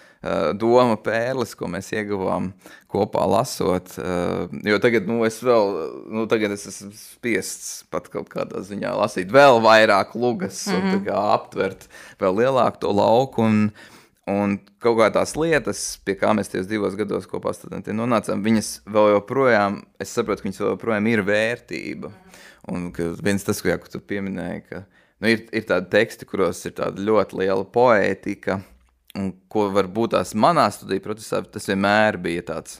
doma 0.55 0.95
pērles, 1.03 1.55
ko 1.59 1.67
mēs 1.71 1.91
ieguvām 1.93 2.51
kopā 2.93 3.25
lasot, 3.27 3.95
uh, 3.99 4.45
jo 4.63 4.77
tagad, 4.79 5.07
nu, 5.09 5.23
es 5.27 5.41
vēl, 5.43 5.73
nu, 6.13 6.27
tagad 6.31 6.53
es 6.55 6.67
esmu 6.69 6.91
spiests 6.95 7.71
pat 7.91 8.07
kaut 8.13 8.29
kādā 8.31 8.61
ziņā 8.63 8.93
lasīt 8.99 9.33
vēl 9.33 9.59
vairāk 9.65 10.13
lugas 10.15 10.65
mm 10.67 10.73
-hmm. 10.73 10.83
un 10.83 10.95
mhm. 10.95 11.07
kā 11.09 11.25
aptvert 11.33 11.89
vēl 12.21 12.39
lielāku 12.43 12.79
to 12.85 12.93
lauku, 12.93 13.43
un 13.43 13.67
Un 14.23 14.55
kaut 14.79 14.95
kā 15.01 15.09
tās 15.11 15.33
lietas, 15.35 15.97
pie 16.07 16.15
kā 16.15 16.29
mēs 16.31 16.47
tajos 16.47 16.69
divos 16.69 16.95
gados 16.95 17.25
kopā 17.27 17.51
nonācām, 17.91 18.43
viņas 18.45 18.69
vēl 18.87 19.09
joprojām, 19.17 19.81
es 19.99 20.15
saprotu, 20.15 20.41
ka 20.41 20.47
viņas 20.47 20.61
vēl 20.61 20.69
joprojām 20.69 21.07
ir 21.11 21.23
vērtība. 21.27 22.11
Un 22.71 22.93
viens 23.19 23.43
tas, 23.43 23.59
ko, 23.59 23.75
ko 23.75 23.91
tu 23.91 23.99
pieminēji, 23.99 24.61
ka 24.69 24.85
nu, 25.19 25.27
ir, 25.27 25.43
ir 25.51 25.65
tādi 25.67 25.91
teksti, 25.91 26.27
kuros 26.29 26.63
ir 26.63 26.71
tāda 26.77 27.03
ļoti 27.03 27.41
liela 27.41 27.65
poētika, 27.67 28.61
un 29.19 29.29
ko 29.51 29.67
varbūt 29.73 30.15
tās 30.15 30.33
manā 30.37 30.65
studiju 30.73 31.03
procesā, 31.03 31.43
tas 31.45 31.69
vienmēr 31.69 32.17
bija 32.21 32.45
tāds, 32.49 32.79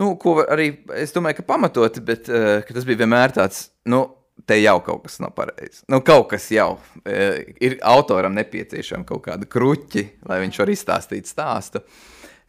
nu, 0.00 0.14
ko 0.20 0.38
arī, 0.44 0.70
es 0.96 1.12
domāju, 1.14 1.40
ka 1.40 1.48
pamatoti, 1.52 2.04
bet 2.04 2.30
uh, 2.32 2.58
ka 2.64 2.76
tas 2.76 2.88
bija 2.88 3.04
vienmēr 3.04 3.34
tāds, 3.36 3.66
nu, 3.92 4.06
te 4.48 4.58
jau 4.58 4.78
kaut 4.84 5.04
kas 5.06 5.20
nav 5.22 5.34
pareizi. 5.36 5.82
Nu, 5.92 6.00
kaut 6.04 6.30
kas 6.32 6.48
jau 6.52 6.74
e, 7.04 7.26
ir 7.62 7.76
autoram 7.86 8.34
nepieciešama 8.34 9.06
kaut 9.06 9.26
kāda 9.26 9.48
kruķi, 9.48 10.06
lai 10.28 10.40
viņš 10.42 10.58
var 10.62 10.72
izstāstīt 10.72 11.30
stāstu. 11.30 11.82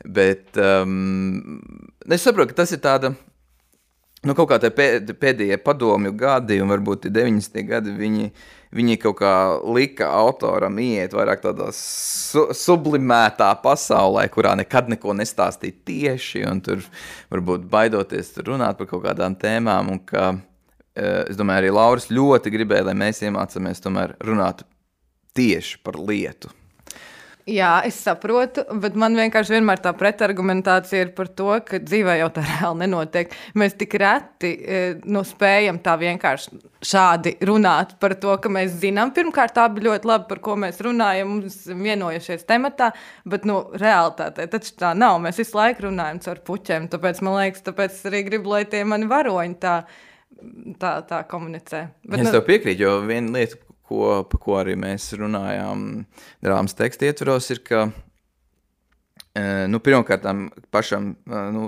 Bet 0.04 0.58
um, 0.60 1.60
es 2.10 2.23
saprotu, 2.26 2.52
ka 2.52 2.63
tas 2.63 2.73
ir 2.76 2.82
tāda. 2.84 3.13
Nu, 4.24 4.36
kaut 4.38 4.54
kā 4.54 4.72
pēdējie 4.72 5.58
padomju 5.60 6.14
gadi, 6.16 6.62
un 6.64 6.72
varbūt 6.72 7.10
90. 7.12 7.58
gadi, 7.68 7.92
viņi, 7.98 8.30
viņi 8.72 8.96
kaut 9.02 9.18
kā 9.20 9.34
lika 9.76 10.08
autoram 10.16 10.80
iet 10.80 11.12
vairāk 11.18 11.44
tādā 11.44 11.68
su 11.76 12.46
sublimētā 12.56 13.50
pasaulē, 13.66 14.24
kurā 14.32 14.56
nekad 14.62 14.88
neko 14.94 15.18
nestāstīt 15.20 15.84
tieši, 15.84 16.46
un 16.48 16.64
tur 16.64 16.88
varbūt 17.34 17.68
baidoties 17.68 18.32
tur 18.38 18.54
runāt 18.54 18.80
par 18.80 18.92
kaut 18.94 19.04
kādām 19.10 19.36
tēmām, 19.36 19.98
ka, 20.08 20.32
Eh, 20.94 21.24
es 21.32 21.38
domāju, 21.40 21.64
arī 21.64 21.72
Lauris 21.74 22.12
ļoti 22.14 22.52
gribēja, 22.54 22.86
lai 22.92 22.94
mēs 22.98 23.24
iemācāmies 23.26 23.82
runāt 24.22 24.62
tieši 25.34 25.80
par 25.82 25.98
lietu. 25.98 26.52
Jā, 27.49 27.82
es 27.84 27.97
saprotu, 27.99 28.63
bet 28.79 28.93
man 28.95 29.17
vienkārši 29.19 29.58
vienmēr 29.58 29.82
tā 29.84 29.91
pretargumentācija 29.99 31.01
ir 31.03 31.10
par 31.17 31.27
to, 31.27 31.49
ka 31.67 31.82
dzīvē 31.84 32.15
jau 32.21 32.29
tā 32.38 32.43
reāli 32.47 32.86
nenotiek. 32.86 33.34
Mēs 33.60 33.75
tik 33.79 33.97
reti 33.99 34.53
e, 34.53 34.84
nu, 35.03 35.25
spējam 35.27 35.82
tā 35.84 35.97
vienkārši 35.99 36.62
šādi 36.88 37.36
runāt 37.47 37.97
par 37.99 38.15
to, 38.19 38.38
ka 38.39 38.51
mēs 38.51 38.77
zinām, 38.79 39.12
pirmkārt, 39.15 39.56
tā 39.58 39.67
bija 39.75 39.89
ļoti 39.89 40.08
labi, 40.08 40.29
par 40.32 40.41
ko 40.45 40.56
mēs 40.63 40.79
runājam, 40.84 41.36
mums 41.36 41.60
vienojušies 41.67 42.47
tematā, 42.47 42.93
bet 43.27 43.49
nu, 43.49 43.60
realitātē 43.75 44.47
taču 44.51 44.77
tā 44.79 44.93
nav. 44.95 45.19
Mēs 45.23 45.43
visu 45.43 45.60
laiku 45.60 45.89
runājam 45.89 46.23
caur 46.23 46.41
puķiem, 46.47 46.88
tāpēc 46.95 47.21
man 47.27 47.41
liekas, 47.41 47.67
tāpēc 47.67 47.99
arī 48.08 48.23
gribu, 48.29 48.56
lai 48.56 48.63
tie 48.71 48.86
mani 48.88 49.12
varoņi 49.12 49.60
tā 49.63 49.77
tā, 50.79 50.95
tā 51.08 51.21
komunicē. 51.29 51.86
Bet, 52.06 52.19
es 52.19 52.27
nu, 52.27 52.34
tev 52.36 52.43
piekrītu, 52.47 52.84
jo 52.84 52.97
viena 53.08 53.38
lieta, 53.38 53.60
ko, 53.93 54.08
par 54.29 54.41
ko 54.41 54.58
arī 54.62 54.75
mēs 54.79 55.12
runājām 55.19 55.86
drāmas 56.43 56.75
teksta 56.77 57.08
ietvaros, 57.10 57.49
ir, 57.53 57.62
ka 57.65 57.84
e, 59.38 59.43
nu, 59.69 59.82
pirmkārt, 59.84 60.25
pašam 60.73 61.13
e, 61.13 61.43
nu, 61.53 61.67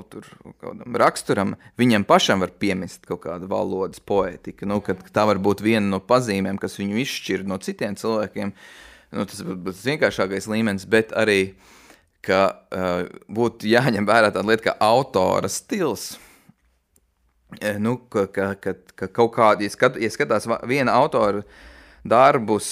raksturam, 1.02 1.56
viņam 1.82 2.08
pašam 2.10 2.42
var 2.44 2.56
piemest 2.62 3.06
kaut 3.06 3.24
kādu 3.28 3.50
valodas 3.52 4.02
poētiku. 4.02 4.68
Nu, 4.70 4.82
tā 5.14 5.28
var 5.30 5.42
būt 5.42 5.64
viena 5.66 5.86
no 5.94 6.02
pazīmēm, 6.02 6.60
kas 6.62 6.80
viņu 6.82 7.00
izšķir 7.06 7.46
no 7.50 7.62
citiem 7.62 7.98
cilvēkiem. 8.00 8.54
Nu, 9.16 9.30
tas 9.30 9.40
tas 9.46 9.86
vienkāršākais 9.86 10.50
līmenis, 10.52 10.90
bet 10.90 11.14
arī 11.16 11.56
ka 12.26 12.42
uh, 12.74 13.04
būtu 13.30 13.70
jāņem 13.70 14.08
vērā 14.10 14.32
tāda 14.34 14.50
lieta, 14.50 14.72
kā 14.72 14.74
autora 14.82 15.50
stils. 15.52 16.16
Nu, 17.80 18.00
ka, 18.12 18.26
ka, 18.34 18.50
ka, 18.60 18.74
ka 18.98 19.08
kaut 19.14 19.36
kādi, 19.36 19.68
ja, 19.68 19.72
skat, 19.72 20.00
ja 20.02 20.10
skatās 20.12 20.48
viena 20.68 20.96
autora 20.98 21.44
darbus 22.06 22.68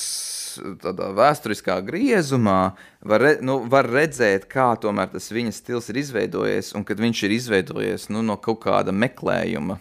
tādā 0.81 1.09
vēsturiskā 1.17 1.79
griezumā, 1.85 2.73
var, 3.01 3.23
re, 3.23 3.31
nu, 3.45 3.59
var 3.69 3.87
redzēt, 3.89 4.45
kā 4.51 4.73
tas 4.77 5.31
viņa 5.33 5.53
stils 5.55 5.89
ir 5.89 5.99
izveidojies, 6.03 6.73
un 6.77 6.85
kad 6.85 7.01
viņš 7.01 7.23
ir 7.25 7.35
izveidojies 7.37 8.09
nu, 8.13 8.21
no 8.25 8.37
kaut 8.37 8.61
kāda 8.67 8.93
meklējuma. 8.93 9.79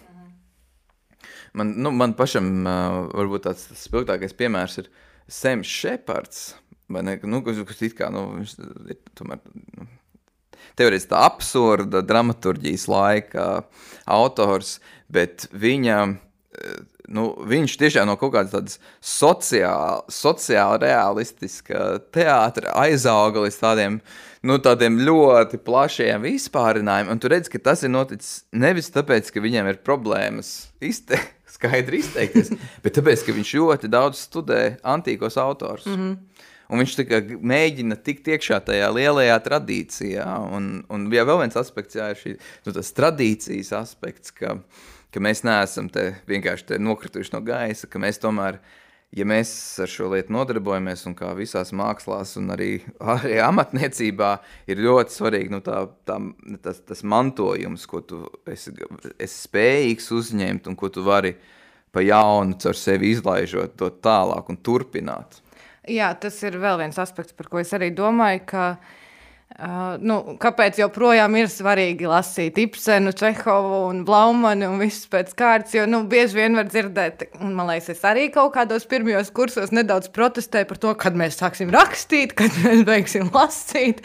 Man, 1.53 1.75
nu, 1.85 1.93
man 1.93 2.15
pašam 2.17 2.47
uh, 2.65 2.99
varbūt 3.13 3.45
tāds 3.45 3.67
spilgtākais 3.83 4.33
piemērs 4.37 4.79
ir 4.81 4.93
Sems 5.29 5.69
Šepards, 5.69 6.55
ne, 6.89 7.19
nu, 7.29 7.43
kas 7.45 7.83
it 7.85 7.97
kā, 7.99 8.09
nu, 8.13 8.41
ir 8.89 8.99
tomēr, 9.19 9.43
nu, 9.77 9.87
teorētiski 10.81 11.13
tā 11.13 11.21
absurda 11.27 12.03
dramaturģijas 12.05 12.89
laika 12.89 13.47
autors, 14.09 14.79
bet 15.13 15.47
viņa, 15.53 15.99
nu, 17.15 17.29
viņš 17.49 17.77
tiešām 17.81 18.09
no 18.09 18.17
kaut 18.21 18.35
kādas 18.37 18.53
tādas 18.55 18.79
sociāli, 19.05 20.03
sociāli 20.13 20.83
realistiska 20.87 21.99
teātra 22.15 22.75
aizauga 22.83 23.45
līdz 23.45 23.59
tādiem, 23.61 23.99
nu, 24.47 24.59
tādiem 24.63 24.99
ļoti 25.05 25.61
plašiem 25.63 26.25
vispārinājumiem, 26.25 27.13
un 27.15 27.23
tu 27.23 27.31
redz, 27.33 27.51
ka 27.53 27.61
tas 27.71 27.85
ir 27.85 27.93
noticis 27.93 28.43
nevis 28.53 28.91
tāpēc, 28.95 29.31
ka 29.33 29.45
viņiem 29.45 29.71
ir 29.73 29.83
problēmas 29.87 30.73
izteikt, 30.83 31.35
skaidri 31.57 32.01
izteikties, 32.03 32.55
bet 32.85 32.97
tāpēc, 32.99 33.27
ka 33.27 33.37
viņš 33.37 33.57
ļoti 33.61 33.93
daudz 33.93 34.25
studē 34.27 34.63
antīkos 34.95 35.39
autors. 35.41 35.87
Mm 35.87 35.99
-hmm. 36.01 36.49
Un 36.73 36.81
viņš 36.81 36.95
mēģina 37.45 37.99
tikt 38.01 38.31
iekšā 38.33 38.63
tajā 38.65 38.87
lielajā 38.97 39.37
tradīcijā. 39.45 40.25
Un, 40.57 40.71
un 40.89 41.11
jā, 41.13 41.27
vēl 41.29 41.43
viens 41.43 41.59
aspekts, 41.61 41.99
jā, 41.99 42.07
ir 42.15 42.17
šī, 42.17 42.33
nu, 42.65 42.73
tas 42.73 42.93
tradīcijas 42.97 43.75
aspekts, 43.77 44.33
ka, 44.33 44.57
ka 45.13 45.23
mēs 45.23 45.45
neesam 45.47 45.91
te 45.93 46.13
vienkārši 46.29 46.73
te 46.73 46.79
nokrituši 46.81 47.35
no 47.35 47.43
gaisa, 47.45 47.89
ka 47.91 48.01
mēs 48.03 48.21
tomēr, 48.23 48.59
ja 49.13 49.27
mēs 49.29 49.53
ar 49.83 49.91
šo 49.93 50.09
lietu 50.15 50.33
nodarbojamies, 50.35 51.05
un 51.11 51.17
kā 51.19 51.33
visās 51.37 51.75
mākslās, 51.77 52.35
un 52.41 52.53
arī, 52.55 52.71
arī 53.15 53.39
amatniecībā, 53.45 54.33
ir 54.73 54.83
ļoti 54.87 55.19
svarīgi 55.19 55.53
nu, 55.53 55.61
tā, 55.65 55.85
tā, 56.09 56.19
tas, 56.65 56.81
tas 56.89 57.05
mantojums, 57.05 57.87
ko 57.91 58.03
tu 58.07 58.25
esi, 58.49 58.75
esi 59.19 59.37
spējīgs 59.49 60.11
uzņemt 60.17 60.71
un 60.71 60.79
ko 60.81 60.93
tu 60.93 61.05
vari 61.07 61.37
pa 61.93 62.01
jaunu 62.01 62.57
caur 62.61 62.79
sevi 62.79 63.13
izlaižot 63.13 63.77
to 63.77 63.91
tālāk 64.03 64.49
un 64.49 64.59
turpināt. 64.65 65.43
Jā, 65.91 66.13
tas 66.15 66.37
ir 66.47 66.57
vēl 66.63 66.79
viens 66.79 66.99
aspekts, 67.03 67.35
par 67.37 67.51
ko 67.51 67.59
es 67.61 67.73
arī 67.75 67.91
domāju. 67.93 68.45
Ka, 68.49 68.67
uh, 68.79 69.02
nu, 70.01 70.17
kāpēc 70.41 70.79
joprojām 70.81 71.35
ir 71.37 71.49
svarīgi 71.51 72.07
lasīt 72.09 72.57
Ibsenu, 72.63 73.13
Čehovu 73.17 73.83
un 73.91 74.01
Blaumanu 74.09 74.71
un 74.73 74.81
visus 74.81 75.05
pēc 75.13 75.35
kārtas? 75.37 75.75
Jo 75.77 75.85
nu, 75.91 76.03
bieži 76.09 76.39
vien 76.39 76.57
var 76.57 76.71
dzirdēt, 76.71 77.27
un 77.43 77.53
man 77.59 77.69
liekas, 77.69 77.91
es 77.93 78.05
arī 78.09 78.29
kaut 78.33 78.55
kādos 78.57 78.87
pirmajos 78.89 79.33
kursos 79.37 79.75
nedaudz 79.75 80.09
protestēju 80.15 80.71
par 80.71 80.81
to, 80.85 80.95
kad 81.05 81.19
mēs 81.19 81.37
sāksim 81.41 81.73
rakstīt, 81.75 82.33
kad 82.39 82.57
mēs 82.65 82.85
beigsim 82.89 83.29
lasīt. 83.35 84.03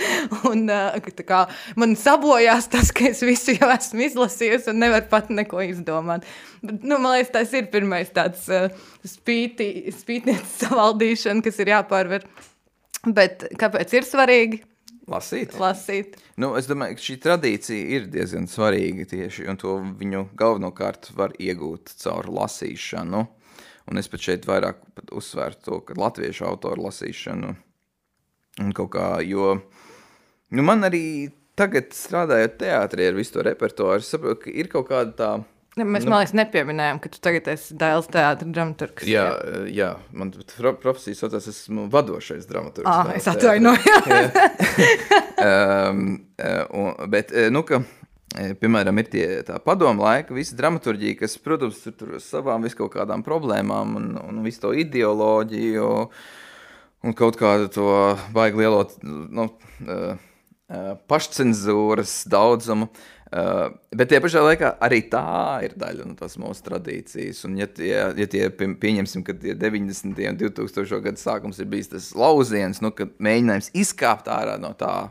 Un, 0.49 0.67
uh, 0.67 1.11
kā, 1.23 1.45
man 1.79 1.95
sabojās 1.99 2.67
tas, 2.73 2.91
ka 2.95 3.07
es 3.13 3.23
visu 3.25 3.55
jau 3.55 3.71
esmu 3.73 4.07
izlasījusi 4.09 4.73
un 4.73 4.81
nevaru 4.83 5.07
pat 5.11 5.31
neko 5.33 5.63
izdomāt. 5.69 6.27
Bet, 6.61 6.81
nu, 6.83 6.99
man 6.99 7.15
liekas, 7.15 7.33
tas 7.35 7.55
ir 7.55 7.71
pirmais 7.71 8.11
tāds 8.15 8.47
uh, 8.51 8.67
spīti, 9.07 9.87
spītnieces 9.95 10.63
savaldīšana, 10.65 11.45
kas 11.45 11.61
ir 11.63 11.77
jāpārvar. 11.77 12.27
Bet 13.07 13.47
kāpēc 13.59 13.93
ir 13.95 14.07
svarīgi? 14.07 14.65
Lasīt. 15.07 15.53
Lasīt. 15.55 16.17
Nu, 16.35 16.51
es 16.59 16.67
domāju, 16.67 16.97
ka 16.97 17.05
šī 17.05 17.15
tradīcija 17.23 17.91
ir 17.95 18.09
diezgan 18.11 18.49
svarīga 18.51 19.07
tieši, 19.07 19.45
un 19.47 19.59
to 19.61 19.77
viņu 19.99 20.25
galvenokārt 20.37 21.13
var 21.15 21.35
iegūt 21.39 21.93
caur 22.01 22.27
lasīšanu. 22.27 23.23
Un 23.87 24.01
es 24.01 24.11
pat 24.11 24.25
šeit 24.25 24.49
vairāk 24.49 24.83
pat 24.97 25.15
uzsvērtu 25.15 25.63
to, 25.63 25.79
ka 25.87 25.95
latviešu 25.95 26.43
autoru 26.49 26.89
lasīšanu 26.89 27.55
Un 28.57 28.73
kaut 28.73 28.89
kā, 28.95 29.07
jo 29.21 29.51
nu, 30.49 30.63
man 30.65 30.87
arī 30.87 31.29
tagad 31.57 31.91
strādājot 31.93 32.57
teātrī 32.61 33.05
ar 33.09 33.17
visu 33.17 33.35
to 33.35 33.45
repertuāru, 33.45 34.01
es 34.01 34.09
saprotu, 34.09 34.47
ka 34.47 34.53
ir 34.53 34.69
kaut 34.71 34.89
kāda 34.89 35.13
tā. 35.19 35.29
Ne, 35.77 35.85
mēs, 35.85 36.07
nu, 36.07 36.09
man 36.09 36.23
liekas, 36.23 36.33
nepieminējām, 36.37 36.99
ka 37.03 37.09
tu 37.13 37.19
tagad 37.21 37.47
esi 37.51 37.75
Dēls 37.77 38.07
teātris 38.09 38.49
dramaturgs. 38.55 39.05
Jā, 39.05 39.27
jā, 39.37 39.65
jā. 39.75 39.89
man 40.17 40.31
pro, 40.33 40.71
profesijas 40.81 41.21
saucās, 41.21 41.45
esmu 41.51 41.85
vadošais 41.93 42.47
dramaturgs. 42.49 42.89
Ah, 42.89 43.11
es 43.13 43.27
atvainojos. 43.29 43.85
um, 45.45 46.01
un, 46.81 46.89
bet, 47.13 47.33
nu, 47.53 47.61
ka, 47.67 47.83
piemēram, 48.33 49.03
ir 49.03 49.11
tie 49.13 49.27
tā 49.45 49.59
padomu 49.61 50.01
laika, 50.07 50.33
visa 50.33 50.57
dramaturģija, 50.57 51.19
kas, 51.19 51.37
protams, 51.45 51.83
tur, 51.85 51.93
tur 51.99 52.15
savām 52.25 52.65
vis 52.65 52.77
kaut 52.77 52.95
kādām 52.95 53.21
problēmām 53.25 53.99
un, 53.99 54.07
un 54.23 54.41
visu 54.47 54.65
to 54.65 54.73
ideoloģiju 54.81 55.91
un 57.05 57.17
kaut 57.17 57.37
kādu 57.37 57.69
to 57.77 57.91
baigi 58.33 58.63
lielo, 58.63 58.81
nu, 59.05 59.51
pašcensūras 61.07 62.23
daudzumu. 62.33 62.89
Uh, 62.89 63.13
bet 63.31 64.07
tie 64.11 64.19
pašā 64.23 64.43
laikā 64.45 64.71
arī 64.83 65.01
tā 65.11 65.59
ir 65.67 65.75
daļa 65.79 66.05
no 66.07 66.15
tās 66.19 66.37
mūsu 66.39 66.63
tradīcijas. 66.63 67.43
Un, 67.47 67.57
ja 67.59 67.67
tie, 67.67 67.91
ja 68.15 68.27
tie 68.31 68.47
pieņemsim, 68.53 69.25
ka 69.27 69.35
tie 69.35 69.55
90. 69.57 70.15
un 70.31 70.39
2000. 70.39 71.01
gadu 71.03 71.21
sākums 71.21 71.59
ir 71.59 71.67
bijis 71.71 71.91
tas 71.91 72.09
lauciens, 72.15 72.79
nu, 72.83 72.93
kad 72.95 73.11
mēģinājums 73.19 73.73
izkāpt 73.75 74.31
ārā 74.31 74.57
no 74.61 74.73
tā. 74.77 75.09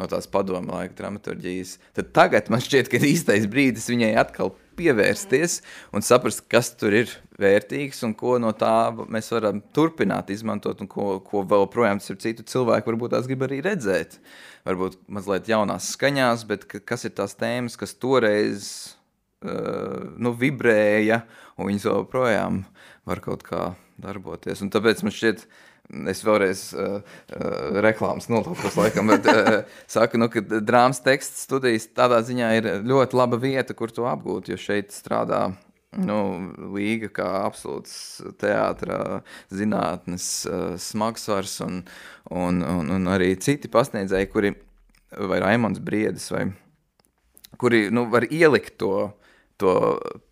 No 0.00 0.06
tās 0.08 0.24
padomu 0.32 0.72
laika 0.72 0.94
dramaturgijas. 0.96 1.74
Tad 1.92 2.14
tagad 2.16 2.46
man 2.48 2.62
šķiet, 2.64 2.86
ka 2.88 2.96
ir 2.96 3.10
īstais 3.10 3.44
brīdis 3.52 3.90
viņai 3.90 4.14
atkal 4.22 4.54
pievērsties 4.80 5.60
un 5.94 6.04
saprast, 6.04 6.46
kas 6.50 6.72
tur 6.80 6.96
ir 6.96 7.12
vērtīgs 7.40 8.02
un 8.06 8.14
ko 8.16 8.38
no 8.42 8.52
tā 8.56 8.90
mēs 9.12 9.30
varam 9.34 9.60
turpināt 9.76 10.32
izmantot 10.32 10.80
un 10.82 10.88
ko, 10.90 11.18
ko 11.24 11.44
vēl 11.48 11.68
projām 11.72 12.00
citu 12.00 12.46
cilvēku 12.46 12.92
varbūt 12.92 13.14
tās 13.14 13.28
grib 13.28 13.44
arī 13.46 13.60
redzēt. 13.64 14.18
Varbūt 14.68 14.98
mazliet 15.12 15.48
jaunās 15.48 15.92
skaņās, 15.94 16.44
bet 16.48 16.66
kas 16.68 17.06
ir 17.08 17.14
tās 17.16 17.36
tēmas, 17.40 17.78
kas 17.80 17.96
toreiz 17.96 18.66
uh, 19.44 20.10
nu, 20.20 20.34
vibrēja 20.36 21.22
un 21.56 21.70
viņas 21.70 21.88
joprojām 21.88 22.64
var 23.08 23.24
kaut 23.24 23.44
kā 23.46 23.70
darboties. 24.00 24.60
Un 24.64 24.72
tāpēc 24.72 25.04
man 25.04 25.14
šķiet, 25.14 25.46
es 26.10 26.22
vēlreiz 26.26 26.62
uh, 26.74 27.00
uh, 27.00 27.80
reklāmas 27.84 28.28
nolūkos 28.30 28.76
laikam, 28.78 29.10
bet 29.10 29.26
uh, 29.30 29.62
saku, 29.90 30.20
nu, 30.20 30.30
ka 30.32 30.42
drāmas 30.42 31.02
teksts 31.04 31.46
studijas 31.48 31.88
tādā 31.96 32.20
ziņā 32.26 32.52
ir 32.58 32.70
ļoti 32.86 33.18
laba 33.18 33.40
vieta, 33.40 33.76
kur 33.76 33.92
to 33.94 34.06
apgūt, 34.10 34.52
jo 34.52 34.58
šeit 34.60 34.94
strādā 34.94 35.48
nu, 35.98 36.18
līga 36.74 37.10
kā 37.20 37.28
absolūts 37.42 37.94
teātra 38.40 39.20
zinātnes 39.50 40.26
uh, 40.46 40.74
smagsvars 40.78 41.58
un, 41.66 41.80
un, 42.30 42.60
un, 42.62 42.92
un 42.94 43.10
arī 43.10 43.32
citi 43.42 43.70
pasniedzēji, 43.72 44.30
kuri, 44.30 44.54
vai 45.18 45.40
Raimons 45.42 45.82
Briedis, 45.82 46.28
vai, 46.30 46.46
kuri 47.58 47.88
nu, 47.94 48.06
var 48.12 48.28
ielikt 48.30 48.78
to, 48.82 49.10
to 49.60 49.74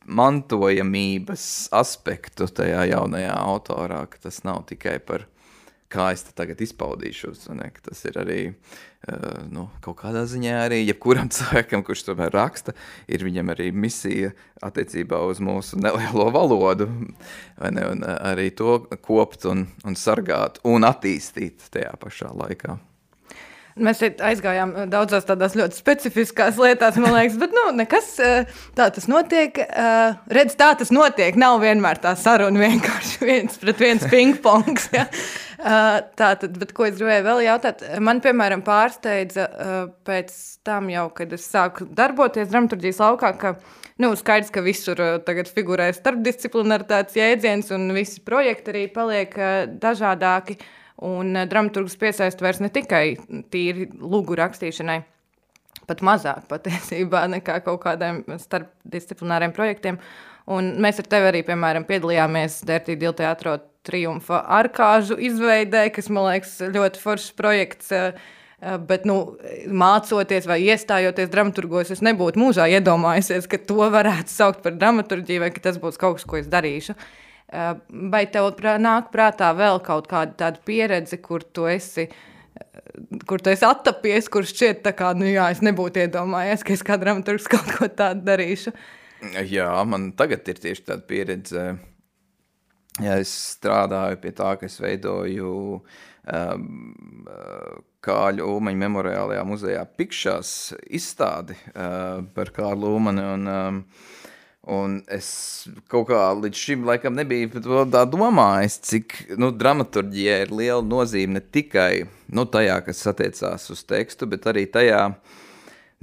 mantojamības 0.09 1.69
aspektu 1.77 2.47
tajā 2.47 2.87
jaunajā 2.93 3.35
autorā, 3.43 4.05
ka 4.09 4.29
tas 4.29 4.41
nav 4.47 4.63
tikai 4.71 4.97
par 5.03 5.27
kā 5.93 6.11
es 6.15 6.25
tagad 6.37 6.61
izpaudīšos. 6.65 7.49
Ne, 7.57 7.71
tas 7.85 8.03
ir 8.09 8.19
arī 8.21 8.39
uh, 8.51 9.45
nu, 9.53 9.69
kaut 9.85 9.99
kādā 10.03 10.25
ziņā 10.29 10.57
arī 10.67 10.83
jebkuram 10.85 11.31
cilvēkam, 11.37 11.85
kurš 11.87 12.07
tomēr 12.11 12.35
raksta, 12.35 12.75
ir 13.11 13.25
viņam 13.27 13.55
arī 13.55 13.71
misija 13.73 14.35
attiecībā 14.65 15.21
uz 15.31 15.43
mūsu 15.45 15.81
nelielo 15.81 16.29
valodu. 16.35 16.91
Ne, 17.59 17.87
un 17.89 18.05
arī 18.05 18.51
to 18.57 18.81
kopt 19.05 19.49
un, 19.49 19.67
un 19.85 19.99
sargāt 19.99 20.61
un 20.69 20.87
attīstīt 20.89 21.71
tajā 21.73 21.97
pašā 22.03 22.35
laikā. 22.37 22.79
Mēs 23.79 24.01
aizgājām 24.03 24.73
daudzās 24.91 25.27
tādās 25.29 25.55
ļoti 25.59 25.79
specifiskās 25.79 26.57
lietās, 26.59 26.97
man 26.99 27.15
liekas, 27.15 27.37
bet 27.39 27.53
nu, 27.55 27.65
nekas 27.79 28.09
tā 28.79 28.89
tas 28.95 29.07
notiek. 29.11 29.61
Redz, 30.35 30.57
tā 30.59 30.73
tas 30.81 30.91
notiek. 30.95 31.39
Nav 31.39 31.61
vienmēr 31.63 32.01
tā 32.03 32.17
saruna 32.19 32.65
vienkārši 32.65 33.29
viens 33.29 33.61
pret 33.63 33.85
viens 33.85 34.07
ping-pongs. 34.11 34.89
Ja? 34.97 35.07
Tā 35.59 36.29
tad, 36.39 36.53
bet 36.61 36.71
ko 36.71 36.87
es 36.87 36.95
gribēju 37.01 37.25
vēl 37.27 37.41
jautāt? 37.49 37.83
Man, 38.05 38.21
piemēram, 38.23 38.63
pārsteidza 38.67 39.49
pēc 40.07 40.31
tam 40.67 40.87
jau, 40.93 41.09
kad 41.17 41.33
es 41.35 41.49
sāku 41.51 41.89
darboties 41.99 42.51
dramaturgijas 42.53 43.01
laukā, 43.03 43.33
ka 43.41 43.53
nu, 43.99 44.13
skaidrs, 44.19 44.53
ka 44.55 44.63
visur 44.63 45.03
tagad 45.27 45.51
figurē 45.51 45.89
starpdisciplinaritātes 45.97 47.19
jēdziens 47.19 47.73
un 47.75 47.91
visi 47.97 48.23
projekti 48.23 48.71
arī 48.75 48.85
paliek 48.95 49.35
dažādāki. 49.83 50.61
Un 51.09 51.35
dramaturgs 51.51 51.95
piesaista 51.99 52.43
vairs 52.43 52.59
ne 52.63 52.71
tikai 52.75 53.17
tīri 53.51 53.87
lūgu 53.99 54.35
rakstīšanai, 54.39 54.97
pat 55.91 56.03
mazāk 56.07 56.47
patiesībā 56.51 57.25
nekā 57.35 57.61
kaut 57.67 57.83
kādiem 57.83 58.25
starpdisciplināriem 58.47 59.55
projektiem. 59.55 59.99
Un 60.55 60.73
mēs 60.83 61.03
ar 61.03 61.11
tevi 61.11 61.29
arī, 61.29 61.43
piemēram, 61.47 61.85
piedalījāmies 61.87 62.63
Dērtī 62.67 62.97
Dilteātro 62.99 63.59
triumfa 63.89 64.43
arkāžu 64.59 65.17
izveidē, 65.29 65.87
kas, 65.95 66.11
man 66.13 66.29
liekas, 66.29 66.59
ļoti 66.75 67.01
foršs 67.03 67.31
projekts. 67.39 67.93
Eh, 67.93 68.19
eh, 68.61 68.77
bet, 68.91 69.07
nu, 69.09 69.19
mācoties 69.69 70.49
vai 70.49 70.61
iestājoties 70.67 71.33
dramaturgos, 71.33 71.93
es 71.95 72.05
nebūtu 72.05 72.41
mūžā 72.43 72.69
iedomājusies, 72.79 73.49
ka 73.51 73.61
to 73.71 73.89
varētu 73.95 74.35
saukt 74.35 74.63
par 74.67 74.77
dramaturgiju 74.79 75.47
vai 75.47 75.53
ka 75.55 75.65
tas 75.69 75.81
būs 75.81 76.01
kaut 76.01 76.21
kas, 76.21 76.29
ko 76.29 76.41
es 76.41 76.51
darīšu. 76.53 76.97
Eh, 77.49 77.75
vai 78.13 78.27
tev 78.29 78.51
prā, 78.59 78.77
nāk 78.83 79.13
prātā 79.15 79.55
vēl 79.57 79.81
kaut 79.85 80.11
kāda 80.11 80.37
tāda 80.37 80.61
pieredze, 80.69 81.17
kur 81.25 81.41
tu 81.41 81.65
esi, 81.71 82.11
kur 83.29 83.41
esi 83.49 83.65
attapies, 83.65 84.29
kurš 84.29 84.53
šķiet 84.53 84.91
kā, 84.99 85.15
nu 85.17 85.31
jā, 85.31 85.49
es 85.55 85.65
nebūtu 85.65 86.05
iedomājies, 86.05 86.65
ka 86.67 86.77
es 86.77 86.85
kā 86.85 86.99
dramaturgs 87.01 87.49
kaut 87.55 87.71
ko 87.79 87.89
tādu 87.89 88.27
darīšu? 88.29 88.75
Jā, 89.49 89.71
man 89.89 90.13
tagad 90.19 90.47
ir 90.47 90.61
tieši 90.63 90.85
tāda 90.93 91.07
pieredze. 91.09 91.63
Ja 93.03 93.19
es 93.23 93.33
strādāju 93.55 94.19
pie 94.23 94.33
tā, 94.35 94.55
ka 94.59 94.67
es 94.67 94.79
veidoju 94.83 95.51
um, 95.79 96.69
Kāļu 98.05 98.47
Ulmaņa 98.55 98.83
memoriālajā 98.85 99.45
muzejā 99.47 99.85
Pikšās 99.99 100.55
izstādi 100.99 101.57
uh, 101.73 102.25
par 102.35 102.55
Kārlu 102.57 102.95
Ulmani 102.97 103.27
un 103.35 103.53
um, 103.53 103.83
Un 104.69 104.99
es 105.09 105.29
kaut 105.89 106.11
kā 106.11 106.21
līdz 106.37 106.61
šim 106.61 106.83
laikam 106.85 107.15
nebiju 107.17 107.63
tā 107.89 108.03
domājis, 108.05 108.75
cik 108.85 109.15
nu, 109.41 109.49
dramaturgijai 109.57 110.43
ir 110.45 110.53
liela 110.53 110.85
nozīme 110.85 111.39
ne 111.39 111.41
tikai 111.41 112.03
nu, 112.37 112.45
tajā, 112.45 112.77
kas 112.85 113.01
attiecās 113.09 113.65
uz 113.73 113.81
tekstu, 113.89 114.29
bet 114.29 114.45
arī 114.51 114.67
tajā, 114.69 115.07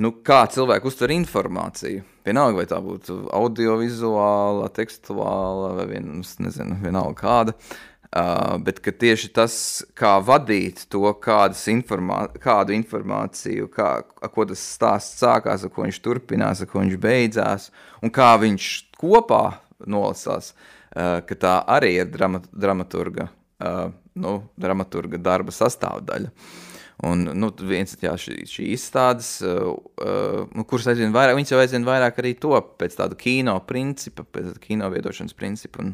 nu, 0.01 0.15
kā 0.25 0.41
cilvēki 0.49 0.89
uztver 0.89 1.13
informāciju. 1.13 2.01
Vienalga, 2.25 2.57
vai 2.57 2.65
tā 2.69 2.79
būtu 2.81 3.27
audiovizuāla, 3.37 4.71
tekstuāla 4.73 5.75
vai 5.77 5.89
vien, 5.91 6.07
nezinu, 6.41 6.79
vienalga 6.81 7.19
kāda. 7.19 7.53
Uh, 8.15 8.55
bet 8.63 8.79
tieši 8.95 9.27
tas, 9.35 9.55
kā 9.97 10.13
vadīt 10.23 10.85
to, 10.93 11.03
informā 11.67 12.21
kādu 12.39 12.71
informāciju, 12.77 13.67
kā, 13.73 13.89
ko 14.31 14.45
tas 14.47 14.61
stāsts 14.77 15.19
sākās, 15.19 15.65
ar 15.65 15.73
ko 15.73 15.83
viņš 15.83 15.99
turpinās, 16.05 16.61
ar 16.63 16.69
ko 16.71 16.79
viņš 16.79 16.95
beidzās, 17.03 17.67
un 17.99 18.13
kā 18.15 18.29
viņš 18.39 18.69
kopā 19.01 19.43
nolasās, 19.83 20.53
uh, 20.53 21.19
ka 21.27 21.37
tā 21.41 21.57
arī 21.75 21.91
ir 21.97 22.07
drama, 22.13 22.39
dramaturga, 22.55 23.27
uh, 23.59 23.89
nu, 24.15 24.37
dramaturga 24.55 25.19
darba 25.19 25.51
sastāvdaļa. 25.51 26.31
Un, 27.05 27.27
nu, 27.37 27.51
viens 27.69 27.91
jā, 28.01 28.15
šī, 28.17 28.39
šī 28.49 28.71
izstādes, 28.73 29.35
uh, 29.45 29.75
uh, 30.01 30.63
kuras 30.65 30.87
aizvien 30.89 31.13
vairāk, 31.13 31.37
viņas 31.37 31.53
jau 31.53 31.59
aizvien 31.61 31.85
vairāk 31.85 32.17
arī 32.23 32.33
top 32.41 32.79
pēc 32.81 32.97
tāda 32.97 33.17
kino 33.19 33.59
principa, 33.69 34.25
pēc 34.25 34.55
kino 34.63 34.89
viedošanas 34.93 35.37
principa. 35.37 35.83
Un, 35.83 35.93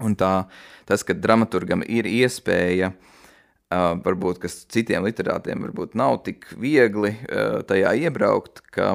Un 0.00 0.14
tā, 0.16 0.46
tas, 0.88 1.02
ka 1.04 1.12
dramaturgam 1.12 1.82
ir 1.84 2.06
iespēja, 2.08 2.94
uh, 2.96 3.90
varbūt 4.00 4.40
kas 4.40 4.62
citiem 4.72 5.04
literātiem 5.04 5.66
varbūt 5.66 5.98
nav 6.00 6.22
tik 6.24 6.48
viegli 6.56 7.12
uh, 7.12 7.60
tajā 7.68 7.92
iebraukt, 8.06 8.62
ka, 8.72 8.94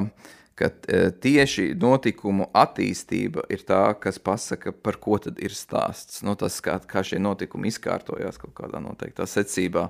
ka 0.58 0.72
uh, 0.72 1.12
tieši 1.22 1.68
notikumu 1.78 2.48
attīstība 2.50 3.46
ir 3.54 3.62
tā, 3.68 3.84
kas 4.02 4.18
pasaka, 4.18 4.74
par 4.74 4.98
ko 4.98 5.20
tad 5.22 5.38
ir 5.38 5.54
stāsts. 5.54 6.24
Nu, 6.26 6.34
tas, 6.34 6.58
kā, 6.64 6.80
kā 6.82 7.04
šie 7.06 7.22
notikumi 7.22 7.70
izkārtojās 7.70 8.42
kaut 8.42 8.56
kādā 8.58 8.82
noteiktā 8.82 9.28
secībā. 9.30 9.86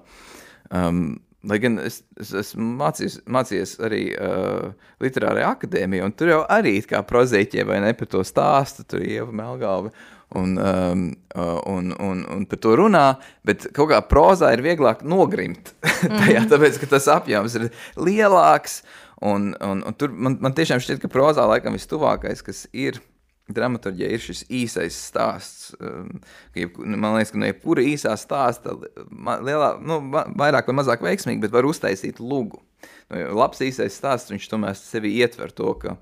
Um, 0.75 1.19
Lai 1.47 1.61
gan 1.63 1.77
es, 1.79 2.01
es 2.19 2.33
esmu 2.35 2.65
mācījis, 2.81 3.21
mācījies 3.31 3.77
arī 3.87 4.01
uh, 4.19 4.73
literārajā 4.99 5.53
akadēmijā, 5.55 6.09
un 6.09 6.15
tur 6.19 6.33
jau 6.33 6.41
arī 6.51 6.73
kā 6.83 6.99
prozēķiem 7.07 7.69
vai 7.69 7.77
ne 7.85 7.93
par 7.95 8.09
to 8.11 8.25
stāstu, 8.27 8.83
tur 8.91 9.05
ieva 9.07 9.31
melgalva 9.31 9.93
un, 10.35 10.57
um, 10.59 11.05
uh, 11.39 11.61
un, 11.71 11.93
un, 12.03 12.25
un 12.35 12.45
par 12.51 12.61
to 12.61 12.75
runā, 12.81 13.05
bet 13.47 13.69
kaut 13.77 13.93
kā 13.93 14.01
prozā 14.11 14.51
ir 14.57 14.65
vieglāk 14.67 15.05
nogrimt 15.07 15.73
tajā, 16.21 16.43
mm. 16.43 16.49
tāpēc, 16.51 16.81
ka 16.83 16.91
tas 16.97 17.09
apjoms 17.15 17.55
ir 17.61 17.69
lielāks, 17.97 18.83
un, 19.23 19.53
un, 19.65 19.87
un 19.87 19.99
tur 19.99 20.13
man, 20.13 20.41
man 20.43 20.59
tiešām 20.59 20.83
šķiet, 20.85 21.01
ka 21.05 21.13
prozā 21.13 21.47
laikam 21.49 21.79
vistuvākais, 21.79 22.45
kas 22.45 22.67
ir, 22.75 23.01
dramaturgija 23.49 24.11
ir 24.13 24.23
šis 24.23 24.45
īsais 24.53 24.97
stāsts. 25.09 25.73
Um, 25.81 26.21
man 26.85 27.17
liekas, 27.17 27.33
ka 27.35 27.41
no 27.41 27.49
jebkura 27.49 27.85
īsā 27.87 28.15
stāsta, 28.21 28.77
lielā, 29.45 29.75
nu, 29.81 30.01
vairāk 30.13 30.71
vai 30.71 30.79
mazāk 30.81 31.05
veiksmīgi, 31.05 31.43
bet 31.45 31.55
var 31.55 31.69
uztaisīt 31.69 32.21
lugu. 32.21 32.63
Nu, 33.09 33.23
labs 33.39 33.63
īsais 33.65 33.97
stāsts, 33.97 34.33
viņš 34.33 34.49
tomēr 34.53 34.77
sevi 34.79 35.15
ietver 35.21 35.55
to, 35.57 35.73
ka, 35.81 35.97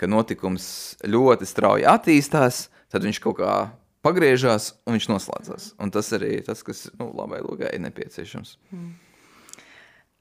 ka 0.00 0.10
notikums 0.10 0.66
ļoti 1.06 1.48
strauji 1.48 1.88
attīstās, 1.90 2.68
tad 2.94 3.06
viņš 3.06 3.22
kaut 3.24 3.40
kā 3.42 3.54
pagriežās 4.04 4.74
un 4.84 4.98
viņš 4.98 5.08
noslēdzas. 5.10 5.72
Un 5.82 5.92
tas 5.94 6.12
arī 6.16 6.36
tas, 6.46 6.62
kas 6.66 6.86
nu, 6.98 7.10
labai 7.16 7.40
lugai 7.44 7.72
ir 7.74 7.82
nepieciešams. 7.86 8.56
Mm. 8.70 8.92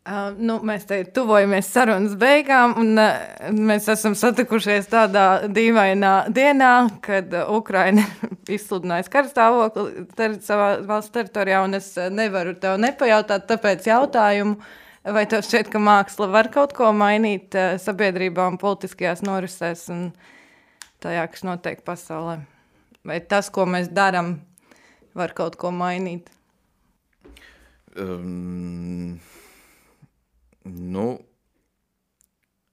Uh, 0.03 0.33
nu, 0.35 0.57
mēs 0.67 0.83
te 0.83 0.97
tuvojamies 1.15 1.69
sarunas 1.71 2.17
beigām, 2.19 2.73
un 2.81 2.99
uh, 2.99 3.21
mēs 3.55 3.85
esam 3.87 4.17
satikušies 4.19 4.89
tādā 4.91 5.47
dīvainā 5.47 6.25
dienā, 6.27 6.71
kad 7.05 7.31
uh, 7.31 7.45
Ukraina 7.55 8.03
izsludināja 8.57 9.07
karstāvokli 9.13 10.03
ter 10.19 10.35
savā 10.43 10.73
valsts 10.83 11.13
teritorijā, 11.15 11.61
un 11.63 11.79
es 11.79 11.87
nevaru 12.11 12.51
tev 12.59 12.75
nepajautāt, 12.83 13.47
tāpēc 13.47 13.87
jautājumu, 13.87 14.59
vai 15.07 15.23
tev 15.31 15.47
šķiet, 15.47 15.71
ka 15.71 15.79
māksla 15.79 16.27
var 16.35 16.51
kaut 16.51 16.75
ko 16.75 16.91
mainīt 16.91 17.55
uh, 17.55 17.77
sabiedrībā 17.79 18.51
un 18.51 18.59
politiskajās 18.59 19.23
norisēs 19.23 19.87
un 19.95 20.09
tajā, 20.99 21.29
kas 21.31 21.47
notiek 21.47 21.79
pasaulē? 21.87 22.41
Vai 23.07 23.23
tas, 23.23 23.47
ko 23.47 23.63
mēs 23.71 23.87
darām, 23.87 24.35
var 25.15 25.31
kaut 25.39 25.55
ko 25.55 25.71
mainīt? 25.71 26.27
Um 27.95 29.21
Nu, 30.63 31.07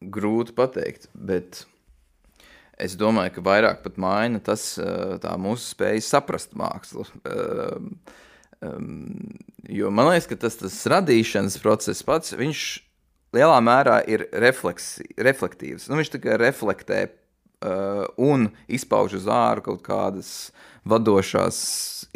grūti 0.01 0.55
pateikt, 0.57 1.09
bet 1.15 1.65
es 2.81 2.95
domāju, 2.97 3.35
ka 3.37 3.45
vairāk 3.45 3.83
pat 3.85 3.99
maina 4.01 4.41
tas 4.41 4.79
mūsu 4.79 5.75
spēja 5.75 6.05
saprast 6.07 6.55
mākslu. 6.57 7.05
Jo 9.71 9.91
man 9.93 10.11
liekas, 10.11 10.29
ka 10.31 10.39
tas, 10.47 10.57
tas 10.61 10.79
radīšanas 10.93 11.59
process 11.63 12.05
pats, 12.07 12.33
viņš 12.37 12.65
lielā 13.37 13.59
mērā 13.65 14.01
ir 14.11 14.27
refleks, 14.43 14.99
reflektīvs. 15.21 15.89
Nu, 15.91 15.99
viņš 16.01 16.15
tikai 16.17 16.39
reflektē 16.41 17.05
un 17.61 18.49
izpauž 18.73 19.19
uz 19.21 19.27
āru 19.29 19.65
kaut 19.67 19.83
kādas 19.85 20.51
vadošās 20.89 21.59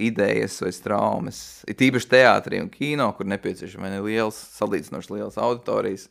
idejas 0.01 0.57
vai 0.65 0.73
traumas. 0.85 1.39
Ir 1.69 1.77
tīpaši 1.79 2.11
teātrī 2.11 2.61
un 2.63 2.71
kino, 2.73 3.11
kur 3.17 3.29
nepieciešama 3.29 3.93
ne 3.93 4.01
liels, 4.05 4.39
salīdzinoši 4.57 5.17
liels 5.19 5.39
auditorijas. 5.41 6.09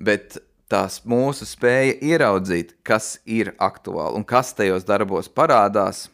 Bet 0.00 0.40
tās 0.70 1.00
mūsu 1.08 1.46
spēja 1.48 1.96
ieraudzīt, 2.12 2.76
kas 2.86 3.18
ir 3.26 3.54
aktuāli 3.58 4.20
un 4.20 4.26
kas 4.26 4.52
tajos 4.56 4.86
darbos 4.88 5.30
parādās, 5.32 6.08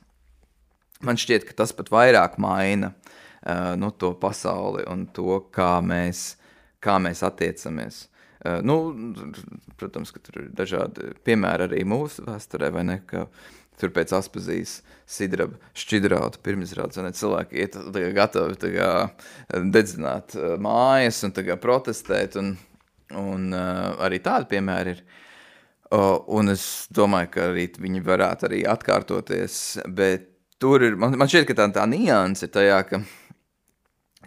man 1.05 1.19
šķiet, 1.21 1.45
ka 1.49 1.57
tas 1.63 1.75
pat 1.77 1.91
vairāk 1.93 2.39
maina 2.43 2.93
uh, 2.93 3.75
nu, 3.81 3.93
to 3.93 4.15
pasauli 4.21 4.87
un 4.91 5.07
to, 5.13 5.41
kā 5.53 5.77
mēs, 5.85 6.35
kā 6.81 6.99
mēs 7.03 7.23
attiecamies. 7.27 8.07
Nu, 8.67 8.77
protams, 9.81 10.13
ka 10.15 10.23
tur 10.23 10.43
ir 10.45 10.51
dažādi 10.57 11.13
piemēri 11.27 11.69
arī 11.69 11.85
mūsu 11.89 12.27
vēsturē, 12.27 12.71
vai 12.75 12.85
ne? 12.87 12.99
Tur 13.77 13.91
pēc 13.93 14.15
apziņas 14.17 14.71
sidraba 15.05 15.59
šķidrauta 15.77 16.41
pirmizrādes, 16.45 17.19
cilvēki 17.19 17.59
iet 17.61 17.77
gatavi 18.17 18.57
tagad, 18.61 19.27
dedzināt 19.75 20.33
mājas 20.65 21.21
un 21.27 21.35
tagad, 21.37 21.61
protestēt. 21.61 22.39
Un, 22.41 22.55
un 23.21 23.53
arī 23.53 24.23
tādi 24.25 24.49
piemēri 24.55 24.97
ir. 24.97 25.05
Un 26.35 26.51
es 26.51 26.89
domāju, 26.91 27.31
ka 27.37 27.45
arī 27.53 27.69
viņi 27.79 28.01
varētu 28.03 28.49
arī 28.49 28.65
atkārtoties. 28.67 29.59
Bet 29.87 30.33
tur 30.59 30.83
ir, 30.83 30.97
man, 30.99 31.15
man 31.19 31.31
šķiet, 31.31 31.47
ka 31.51 31.59
tā, 31.61 31.69
tā 31.77 31.85
nianse 31.91 32.49
ir 32.49 32.53
tajā, 32.57 32.81
ka, 32.89 33.03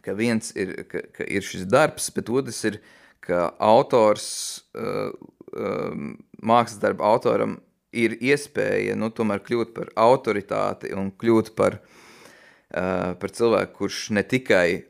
ka 0.06 0.16
viens 0.16 0.54
ir, 0.56 0.72
ka, 0.88 1.04
ka 1.18 1.28
ir 1.28 1.44
šis 1.44 1.66
darbs, 1.68 2.08
bet 2.16 2.32
otrs 2.32 2.62
ir 2.70 2.80
ka 3.24 3.50
autors, 3.62 4.30
uh, 4.78 5.10
uh, 5.54 6.14
mākslas 6.42 6.82
darba 6.82 7.08
autoram 7.10 7.58
ir 7.96 8.16
iespēja 8.22 8.96
nu, 9.00 9.10
tomēr 9.14 9.42
kļūt 9.46 9.74
par 9.76 9.90
autoritāti 10.00 10.94
un 10.98 11.12
kļūt 11.12 11.54
par, 11.58 11.80
uh, 11.80 13.16
par 13.20 13.34
cilvēku, 13.36 13.76
kurš 13.82 14.02
ne 14.18 14.24
tikai 14.24 14.86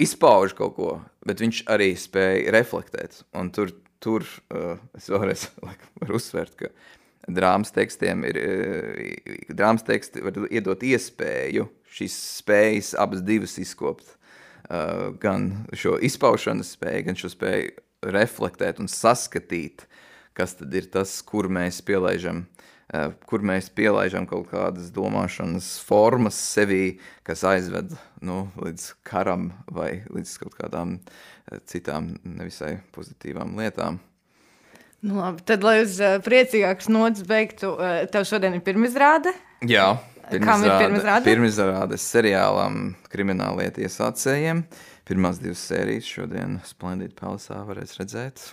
izpauž 0.00 0.56
kaut 0.56 0.76
ko, 0.76 0.90
bet 1.26 1.40
viņš 1.44 1.64
arī 1.72 1.92
spēja 1.98 2.52
reflektēt. 2.56 3.22
Un 3.36 3.50
tur, 3.54 3.72
tur 4.02 4.26
uh, 4.52 4.76
es 4.96 5.08
vēlreiz 5.12 5.48
varu 6.00 6.20
uzsvērt, 6.20 6.56
ka 6.60 6.72
drāmas 7.26 7.72
tekstiem 7.76 8.24
ir, 8.28 8.40
uh, 8.40 9.32
drāmas 9.56 9.86
teksti 9.86 10.24
var 10.24 10.44
iedot 10.50 10.84
iespēju 10.84 11.68
šīs 11.96 12.16
spējas 12.42 12.92
abas 13.00 13.22
divas 13.24 13.56
izkopt 13.62 14.16
uh, 14.68 15.12
gan 15.22 15.50
šo 15.76 15.96
izpaušanas 16.02 16.74
spēju, 16.76 17.06
gan 17.08 17.18
šo 17.18 17.30
spēju 17.32 17.72
reflektēt 18.16 18.80
un 18.82 18.90
saskatīt, 18.90 19.86
kas 20.36 20.56
tad 20.58 20.74
ir 20.76 20.88
tas, 20.92 21.18
kur 21.26 21.48
mēs 21.52 21.80
pielaižam, 21.86 22.44
uh, 22.46 23.12
kur 23.28 23.44
mēs 23.46 23.70
pielaižam 23.74 24.28
kaut 24.30 24.50
kādas 24.52 24.90
domāšanas 24.94 25.76
formas 25.86 26.38
sevī, 26.38 26.98
kas 27.26 27.44
aizved 27.46 27.94
nu, 28.24 28.46
līdz 28.60 28.90
karam 29.06 29.50
vai 29.70 30.02
līdz 30.10 30.36
kaut 30.42 30.58
kādām 30.58 30.98
uh, 30.98 31.62
citām 31.68 32.14
nevisai 32.24 32.76
pozitīvām 32.96 33.56
lietām. 33.60 34.00
Nu, 35.06 35.20
labi, 35.20 35.44
tad, 35.46 35.62
lai 35.62 35.80
uz 35.84 35.98
uh, 36.00 36.16
priecīgākas 36.24 36.88
nodas 36.90 37.26
beigtu, 37.28 37.74
uh, 37.76 38.06
tev 38.10 38.24
šodien 38.26 38.56
ir 38.56 38.64
pirmizrāde? 38.66 39.34
Jā. 39.68 39.94
Kam 40.42 40.64
ir 40.66 40.74
pirmizrāde? 40.80 41.24
Pirmizrāde 41.28 41.98
seriālam 42.00 42.94
Krimināllieta 43.12 43.84
iesācējiem. 43.86 44.64
Pirmās 45.06 45.38
divas 45.42 45.62
sērijas 45.68 46.08
šodien 46.10 46.58
Splendid 46.66 47.14
Palace 47.18 47.54
varēs 47.68 47.94
redzēt. 48.00 48.48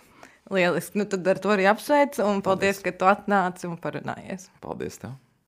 Lieliski, 0.53 0.99
nu 1.01 1.07
tad 1.09 1.27
ar 1.31 1.39
to 1.41 1.53
arī 1.53 1.65
apsveic 1.71 2.19
un 2.21 2.43
paldies, 2.45 2.77
paldies. 2.77 2.83
ka 2.85 2.93
tu 2.99 3.09
atnāci 3.09 3.69
un 3.69 3.77
parunājies. 3.81 4.49
Paldies 4.61 4.99
tev! 5.01 5.15